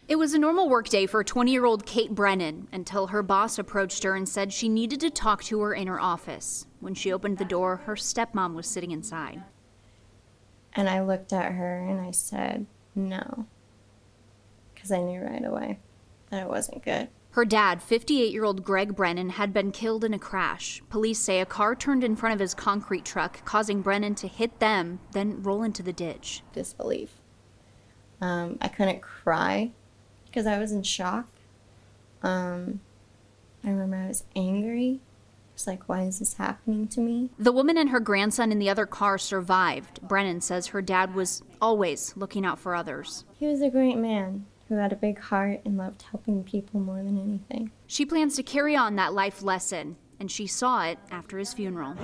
It 0.08 0.18
was 0.18 0.36
a 0.36 0.40
normal 0.40 0.70
workday 0.70 1.08
for 1.08 1.24
20 1.24 1.52
year 1.52 1.66
old 1.66 1.88
Kate 1.88 2.14
Brennan 2.14 2.68
until 2.72 3.08
her 3.08 3.24
boss 3.24 3.58
approached 3.58 4.04
her 4.04 4.16
and 4.16 4.30
said 4.30 4.54
she 4.54 4.70
needed 4.70 5.00
to 5.00 5.10
talk 5.10 5.44
to 5.46 5.60
her 5.62 5.74
in 5.74 5.88
her 5.88 6.00
office. 6.00 6.68
When 6.80 6.94
she 6.94 7.12
opened 7.12 7.40
the 7.40 7.46
door, 7.46 7.78
her 7.78 7.96
stepmom 7.96 8.54
was 8.54 8.68
sitting 8.68 8.92
inside. 8.92 9.44
And 10.74 10.88
I 10.88 11.02
looked 11.02 11.34
at 11.34 11.54
her 11.54 11.80
and 11.80 12.00
I 12.00 12.12
said, 12.12 12.68
no. 12.94 13.48
Because 14.76 14.92
I 14.92 15.02
knew 15.02 15.22
right 15.22 15.44
away 15.44 15.80
that 16.30 16.44
it 16.44 16.50
wasn't 16.50 16.84
good. 16.84 17.10
Her 17.32 17.44
dad, 17.44 17.82
58 17.82 18.32
year 18.32 18.44
old 18.44 18.64
Greg 18.64 18.96
Brennan, 18.96 19.32
had 19.32 19.54
been 19.54 19.72
killed 19.72 20.04
in 20.04 20.14
a 20.14 20.20
crash. 20.20 20.84
Police 20.88 21.18
say 21.18 21.40
a 21.40 21.48
car 21.48 21.74
turned 21.74 22.04
in 22.04 22.16
front 22.16 22.36
of 22.36 22.40
his 22.40 22.54
concrete 22.54 23.06
truck, 23.06 23.44
causing 23.44 23.82
Brennan 23.82 24.14
to 24.16 24.28
hit 24.28 24.60
them, 24.60 25.00
then 25.14 25.42
roll 25.42 25.64
into 25.64 25.82
the 25.82 25.92
ditch. 25.92 26.44
Disbelief. 26.54 27.22
Um, 28.22 28.60
I 28.62 28.68
couldn't 28.68 29.02
cry 29.02 29.72
because 30.36 30.48
I 30.48 30.60
was 30.60 30.74
in 30.74 30.84
shock. 30.84 31.30
Um, 32.22 32.82
I 33.64 33.70
remember 33.70 33.96
I 33.96 34.08
was 34.10 34.26
angry. 34.36 35.00
It's 35.54 35.66
like, 35.66 35.88
why 35.88 36.02
is 36.02 36.20
this 36.20 36.34
happening 36.34 36.90
to 36.90 37.00
me? 37.00 37.30
The 37.40 37.54
woman 37.54 37.78
and 37.78 37.90
her 37.92 38.02
grandson 38.02 38.52
in 38.52 38.60
the 38.60 38.70
other 38.70 38.86
car 38.86 39.18
survived. 39.18 40.02
Brennan 40.02 40.42
says 40.42 40.68
her 40.68 40.82
dad 40.82 41.16
was 41.16 41.42
always 41.62 42.18
looking 42.18 42.46
out 42.46 42.60
for 42.60 42.76
others. 42.76 43.24
He 43.40 43.48
was 43.48 43.62
a 43.62 43.70
great 43.70 43.96
man 43.96 44.46
who 44.68 44.76
had 44.76 44.92
a 44.92 44.98
big 44.98 45.20
heart 45.20 45.62
and 45.64 45.78
loved 45.78 46.02
helping 46.02 46.44
people 46.44 46.82
more 46.82 46.98
than 46.98 47.18
anything. 47.18 47.72
She 47.88 48.06
plans 48.06 48.36
to 48.36 48.44
carry 48.44 48.76
on 48.76 48.98
that 48.98 49.14
life 49.14 49.42
lesson, 49.42 49.96
and 50.20 50.30
she 50.30 50.48
saw 50.48 50.84
it 50.84 51.00
after 51.12 51.38
his 51.38 51.54
funeral. 51.54 51.96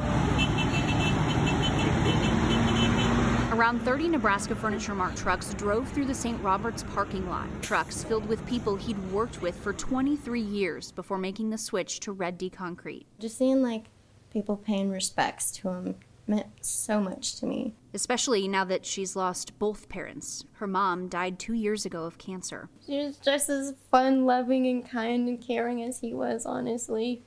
Around 3.62 3.82
30 3.82 4.08
Nebraska 4.08 4.56
Furniture 4.56 4.96
Mart 4.96 5.16
trucks 5.16 5.54
drove 5.54 5.88
through 5.90 6.06
the 6.06 6.16
St. 6.16 6.42
Robert's 6.42 6.82
parking 6.82 7.30
lot. 7.30 7.48
Trucks 7.62 8.04
filled 8.04 8.28
with 8.28 8.44
people 8.48 8.76
he'd 8.76 8.98
worked 9.12 9.40
with 9.44 9.56
for 9.56 9.72
23 9.72 10.42
years 10.42 10.92
before 10.92 11.20
making 11.20 11.52
the 11.52 11.60
switch 11.60 12.00
to 12.00 12.12
Red 12.12 12.40
D 12.40 12.50
Concrete. 12.50 13.06
Just 13.20 13.38
seeing 13.38 13.62
like 13.62 13.86
people 14.32 14.58
paying 14.58 14.90
respects 14.90 15.52
to 15.52 15.70
him 15.70 15.96
meant 16.26 16.48
so 16.62 17.00
much 17.00 17.36
to 17.36 17.46
me. 17.46 17.76
Especially 17.94 18.48
now 18.48 18.64
that 18.64 18.84
she's 18.84 19.16
lost 19.16 19.60
both 19.60 19.88
parents. 19.90 20.44
Her 20.54 20.66
mom 20.66 21.08
died 21.08 21.38
two 21.38 21.54
years 21.54 21.86
ago 21.86 22.06
of 22.06 22.18
cancer. 22.18 22.68
She 22.84 22.98
was 22.98 23.18
just 23.18 23.48
as 23.48 23.76
fun, 23.92 24.26
loving, 24.26 24.66
and 24.66 24.84
kind 24.84 25.30
and 25.30 25.40
caring 25.40 25.84
as 25.84 26.00
he 26.00 26.16
was, 26.16 26.48
honestly. 26.48 27.22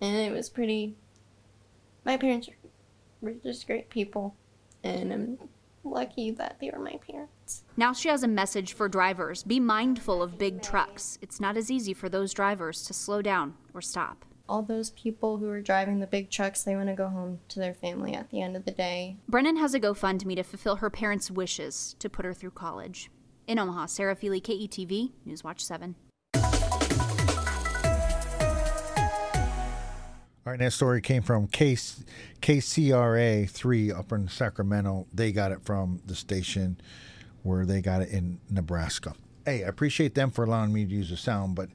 And 0.00 0.14
it 0.14 0.30
was 0.30 0.48
pretty. 0.48 0.94
My 2.04 2.16
parents 2.16 2.48
were 3.20 3.32
just 3.32 3.66
great 3.66 3.90
people. 3.90 4.36
And 4.84 5.12
I'm 5.12 5.38
lucky 5.84 6.30
that 6.32 6.58
they 6.60 6.70
were 6.70 6.78
my 6.78 6.98
parents. 7.06 7.64
Now 7.76 7.92
she 7.92 8.08
has 8.08 8.22
a 8.22 8.28
message 8.28 8.72
for 8.74 8.88
drivers 8.88 9.42
be 9.42 9.60
mindful 9.60 10.22
of 10.22 10.38
big 10.38 10.62
trucks. 10.62 11.18
It's 11.20 11.40
not 11.40 11.56
as 11.56 11.70
easy 11.70 11.94
for 11.94 12.08
those 12.08 12.32
drivers 12.32 12.82
to 12.84 12.94
slow 12.94 13.22
down 13.22 13.54
or 13.74 13.80
stop. 13.80 14.24
All 14.48 14.62
those 14.62 14.90
people 14.90 15.38
who 15.38 15.48
are 15.48 15.60
driving 15.60 16.00
the 16.00 16.06
big 16.06 16.30
trucks, 16.30 16.62
they 16.62 16.76
want 16.76 16.88
to 16.88 16.94
go 16.94 17.08
home 17.08 17.38
to 17.48 17.58
their 17.58 17.74
family 17.74 18.14
at 18.14 18.30
the 18.30 18.42
end 18.42 18.56
of 18.56 18.64
the 18.64 18.70
day. 18.70 19.16
Brennan 19.28 19.56
has 19.56 19.72
a 19.72 19.80
GoFundMe 19.80 20.36
to 20.36 20.42
fulfill 20.42 20.76
her 20.76 20.90
parents' 20.90 21.30
wishes 21.30 21.96
to 22.00 22.10
put 22.10 22.24
her 22.24 22.34
through 22.34 22.50
college. 22.50 23.10
In 23.46 23.58
Omaha, 23.58 23.86
Sarah 23.86 24.16
Feely, 24.16 24.40
KETV, 24.40 25.12
Newswatch 25.26 25.60
7. 25.60 25.94
All 30.44 30.50
right, 30.50 30.58
next 30.58 30.74
story 30.74 31.00
came 31.00 31.22
from 31.22 31.46
K- 31.46 31.74
KCRA 31.74 33.48
3 33.48 33.92
up 33.92 34.10
in 34.10 34.26
Sacramento. 34.26 35.06
They 35.14 35.30
got 35.30 35.52
it 35.52 35.62
from 35.62 36.02
the 36.04 36.16
station 36.16 36.80
where 37.44 37.64
they 37.64 37.80
got 37.80 38.02
it 38.02 38.08
in 38.08 38.40
Nebraska. 38.50 39.14
Hey, 39.44 39.62
I 39.62 39.68
appreciate 39.68 40.16
them 40.16 40.32
for 40.32 40.42
allowing 40.42 40.72
me 40.72 40.84
to 40.84 40.90
use 40.90 41.10
the 41.10 41.16
sound, 41.16 41.54
but 41.54 41.68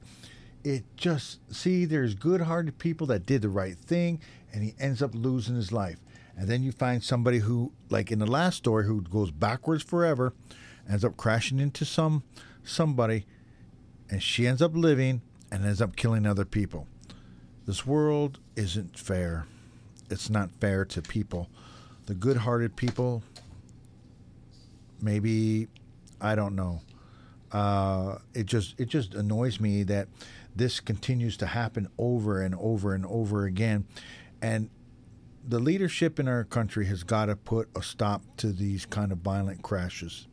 it 0.64 0.84
just, 0.98 1.38
see, 1.50 1.86
there's 1.86 2.12
good 2.12 2.42
hearted 2.42 2.78
people 2.78 3.06
that 3.06 3.24
did 3.24 3.40
the 3.40 3.48
right 3.48 3.74
thing 3.74 4.20
and 4.52 4.62
he 4.62 4.74
ends 4.78 5.00
up 5.00 5.14
losing 5.14 5.56
his 5.56 5.72
life. 5.72 5.98
And 6.36 6.46
then 6.46 6.62
you 6.62 6.70
find 6.70 7.02
somebody 7.02 7.38
who, 7.38 7.72
like 7.88 8.12
in 8.12 8.18
the 8.18 8.26
last 8.26 8.56
story, 8.56 8.84
who 8.84 9.00
goes 9.00 9.30
backwards 9.30 9.82
forever, 9.82 10.34
ends 10.86 11.06
up 11.06 11.16
crashing 11.16 11.58
into 11.58 11.86
some 11.86 12.22
somebody, 12.64 13.24
and 14.10 14.22
she 14.22 14.46
ends 14.46 14.60
up 14.60 14.76
living 14.76 15.22
and 15.50 15.64
ends 15.64 15.80
up 15.80 15.96
killing 15.96 16.26
other 16.26 16.44
people. 16.44 16.86
This 17.68 17.84
world 17.84 18.38
isn't 18.56 18.98
fair. 18.98 19.44
It's 20.08 20.30
not 20.30 20.48
fair 20.58 20.86
to 20.86 21.02
people. 21.02 21.50
The 22.06 22.14
good 22.14 22.38
hearted 22.38 22.76
people, 22.76 23.22
maybe, 25.02 25.68
I 26.18 26.34
don't 26.34 26.56
know. 26.56 26.80
Uh, 27.52 28.20
it 28.32 28.46
just 28.46 28.80
it 28.80 28.86
just 28.88 29.12
annoys 29.12 29.60
me 29.60 29.82
that 29.82 30.08
this 30.56 30.80
continues 30.80 31.36
to 31.36 31.46
happen 31.46 31.88
over 31.98 32.40
and 32.40 32.54
over 32.54 32.94
and 32.94 33.04
over 33.04 33.44
again. 33.44 33.84
And 34.40 34.70
the 35.46 35.58
leadership 35.58 36.18
in 36.18 36.26
our 36.26 36.44
country 36.44 36.86
has 36.86 37.02
got 37.02 37.26
to 37.26 37.36
put 37.36 37.68
a 37.76 37.82
stop 37.82 38.22
to 38.38 38.50
these 38.50 38.86
kind 38.86 39.12
of 39.12 39.18
violent 39.18 39.60
crashes. 39.60 40.26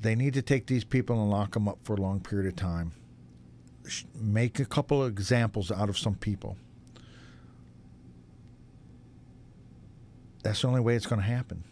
They 0.00 0.14
need 0.14 0.32
to 0.32 0.42
take 0.42 0.68
these 0.68 0.84
people 0.84 1.20
and 1.20 1.30
lock 1.30 1.52
them 1.52 1.68
up 1.68 1.80
for 1.82 1.96
a 1.96 2.00
long 2.00 2.20
period 2.20 2.48
of 2.48 2.56
time 2.56 2.92
make 4.14 4.58
a 4.60 4.64
couple 4.64 5.02
of 5.02 5.08
examples 5.08 5.70
out 5.70 5.88
of 5.88 5.98
some 5.98 6.14
people. 6.14 6.56
That's 10.42 10.62
the 10.62 10.68
only 10.68 10.80
way 10.80 10.96
it's 10.96 11.06
going 11.06 11.20
to 11.20 11.26
happen. 11.26 11.64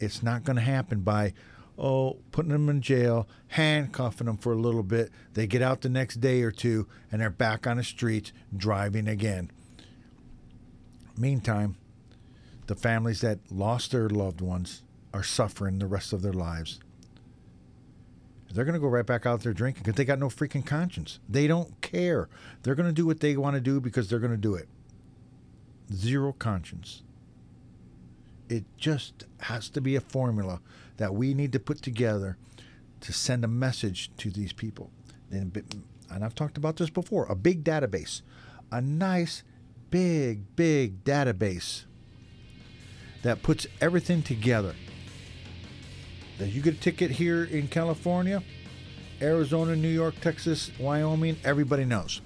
It's 0.00 0.22
not 0.22 0.44
going 0.44 0.56
to 0.56 0.62
happen 0.62 1.00
by, 1.00 1.32
oh, 1.78 2.18
putting 2.32 2.52
them 2.52 2.68
in 2.68 2.82
jail, 2.82 3.28
handcuffing 3.48 4.26
them 4.26 4.36
for 4.36 4.52
a 4.52 4.56
little 4.56 4.82
bit. 4.82 5.10
They 5.34 5.46
get 5.46 5.62
out 5.62 5.80
the 5.80 5.88
next 5.88 6.20
day 6.20 6.42
or 6.42 6.50
two 6.50 6.86
and 7.10 7.20
they're 7.20 7.30
back 7.30 7.66
on 7.66 7.76
the 7.76 7.84
streets 7.84 8.32
driving 8.56 9.08
again. 9.08 9.50
Meantime, 11.16 11.76
the 12.66 12.74
families 12.74 13.20
that 13.20 13.38
lost 13.50 13.92
their 13.92 14.08
loved 14.08 14.40
ones 14.40 14.82
are 15.14 15.22
suffering 15.22 15.78
the 15.78 15.86
rest 15.86 16.12
of 16.12 16.20
their 16.20 16.32
lives 16.32 16.80
they're 18.56 18.64
going 18.64 18.72
to 18.72 18.80
go 18.80 18.88
right 18.88 19.04
back 19.04 19.26
out 19.26 19.42
there 19.42 19.52
drinking 19.52 19.82
because 19.82 19.96
they 19.96 20.04
got 20.06 20.18
no 20.18 20.28
freaking 20.28 20.64
conscience. 20.64 21.20
They 21.28 21.46
don't 21.46 21.78
care. 21.82 22.30
They're 22.62 22.74
going 22.74 22.88
to 22.88 22.92
do 22.92 23.04
what 23.04 23.20
they 23.20 23.36
want 23.36 23.54
to 23.54 23.60
do 23.60 23.80
because 23.82 24.08
they're 24.08 24.18
going 24.18 24.32
to 24.32 24.38
do 24.38 24.54
it. 24.54 24.66
Zero 25.92 26.32
conscience. 26.32 27.02
It 28.48 28.64
just 28.78 29.24
has 29.40 29.68
to 29.68 29.82
be 29.82 29.94
a 29.94 30.00
formula 30.00 30.62
that 30.96 31.14
we 31.14 31.34
need 31.34 31.52
to 31.52 31.60
put 31.60 31.82
together 31.82 32.38
to 33.02 33.12
send 33.12 33.44
a 33.44 33.48
message 33.48 34.10
to 34.16 34.30
these 34.30 34.54
people. 34.54 34.90
And, 35.30 35.54
and 36.10 36.24
I've 36.24 36.34
talked 36.34 36.56
about 36.56 36.76
this 36.76 36.88
before 36.88 37.26
a 37.26 37.34
big 37.34 37.62
database, 37.62 38.22
a 38.72 38.80
nice, 38.80 39.42
big, 39.90 40.56
big 40.56 41.04
database 41.04 41.84
that 43.22 43.42
puts 43.42 43.66
everything 43.82 44.22
together 44.22 44.74
that 46.38 46.48
you 46.48 46.60
get 46.60 46.74
a 46.74 46.80
ticket 46.80 47.10
here 47.10 47.44
in 47.44 47.68
California, 47.68 48.42
Arizona, 49.22 49.74
New 49.74 49.88
York, 49.88 50.14
Texas, 50.20 50.70
Wyoming, 50.78 51.36
everybody 51.44 51.84
knows. 51.84 52.20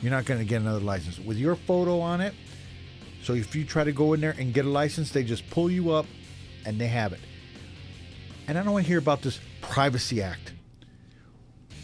You're 0.00 0.12
not 0.12 0.24
going 0.24 0.38
to 0.38 0.46
get 0.46 0.60
another 0.60 0.80
license. 0.80 1.18
With 1.18 1.36
your 1.36 1.56
photo 1.56 2.00
on 2.00 2.20
it, 2.20 2.34
so 3.22 3.34
if 3.34 3.54
you 3.54 3.64
try 3.64 3.84
to 3.84 3.92
go 3.92 4.12
in 4.12 4.20
there 4.20 4.34
and 4.38 4.54
get 4.54 4.64
a 4.64 4.68
license, 4.68 5.10
they 5.10 5.24
just 5.24 5.48
pull 5.50 5.70
you 5.70 5.90
up 5.90 6.06
and 6.64 6.80
they 6.80 6.86
have 6.86 7.12
it. 7.12 7.20
And 8.46 8.56
I 8.56 8.62
don't 8.62 8.72
want 8.72 8.84
to 8.84 8.88
hear 8.88 8.98
about 8.98 9.22
this 9.22 9.40
Privacy 9.60 10.22
Act. 10.22 10.52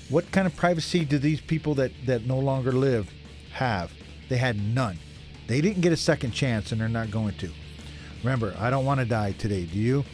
What 0.08 0.30
kind 0.30 0.46
of 0.46 0.54
privacy 0.54 1.04
do 1.04 1.18
these 1.18 1.40
people 1.40 1.74
that, 1.74 1.90
that 2.06 2.26
no 2.26 2.38
longer 2.38 2.72
live 2.72 3.10
have? 3.52 3.90
They 4.28 4.36
had 4.36 4.56
none. 4.56 4.98
They 5.46 5.60
didn't 5.60 5.80
get 5.80 5.92
a 5.92 5.96
second 5.96 6.32
chance 6.32 6.72
and 6.72 6.80
they're 6.80 6.88
not 6.88 7.10
going 7.10 7.34
to. 7.38 7.50
Remember, 8.22 8.54
I 8.58 8.70
don't 8.70 8.84
want 8.84 9.00
to 9.00 9.06
die 9.06 9.32
today. 9.32 9.64
Do 9.64 9.78
you? 9.78 10.04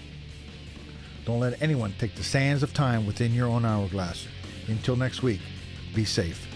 Don't 1.24 1.40
let 1.40 1.61
anyone 1.62 1.94
take 1.98 2.14
the 2.14 2.24
sands 2.24 2.62
of 2.62 2.72
time 2.72 3.06
within 3.06 3.33
your 3.35 3.48
own 3.48 3.64
hourglass. 3.64 4.26
Until 4.68 4.96
next 4.96 5.22
week, 5.22 5.40
be 5.94 6.04
safe. 6.04 6.49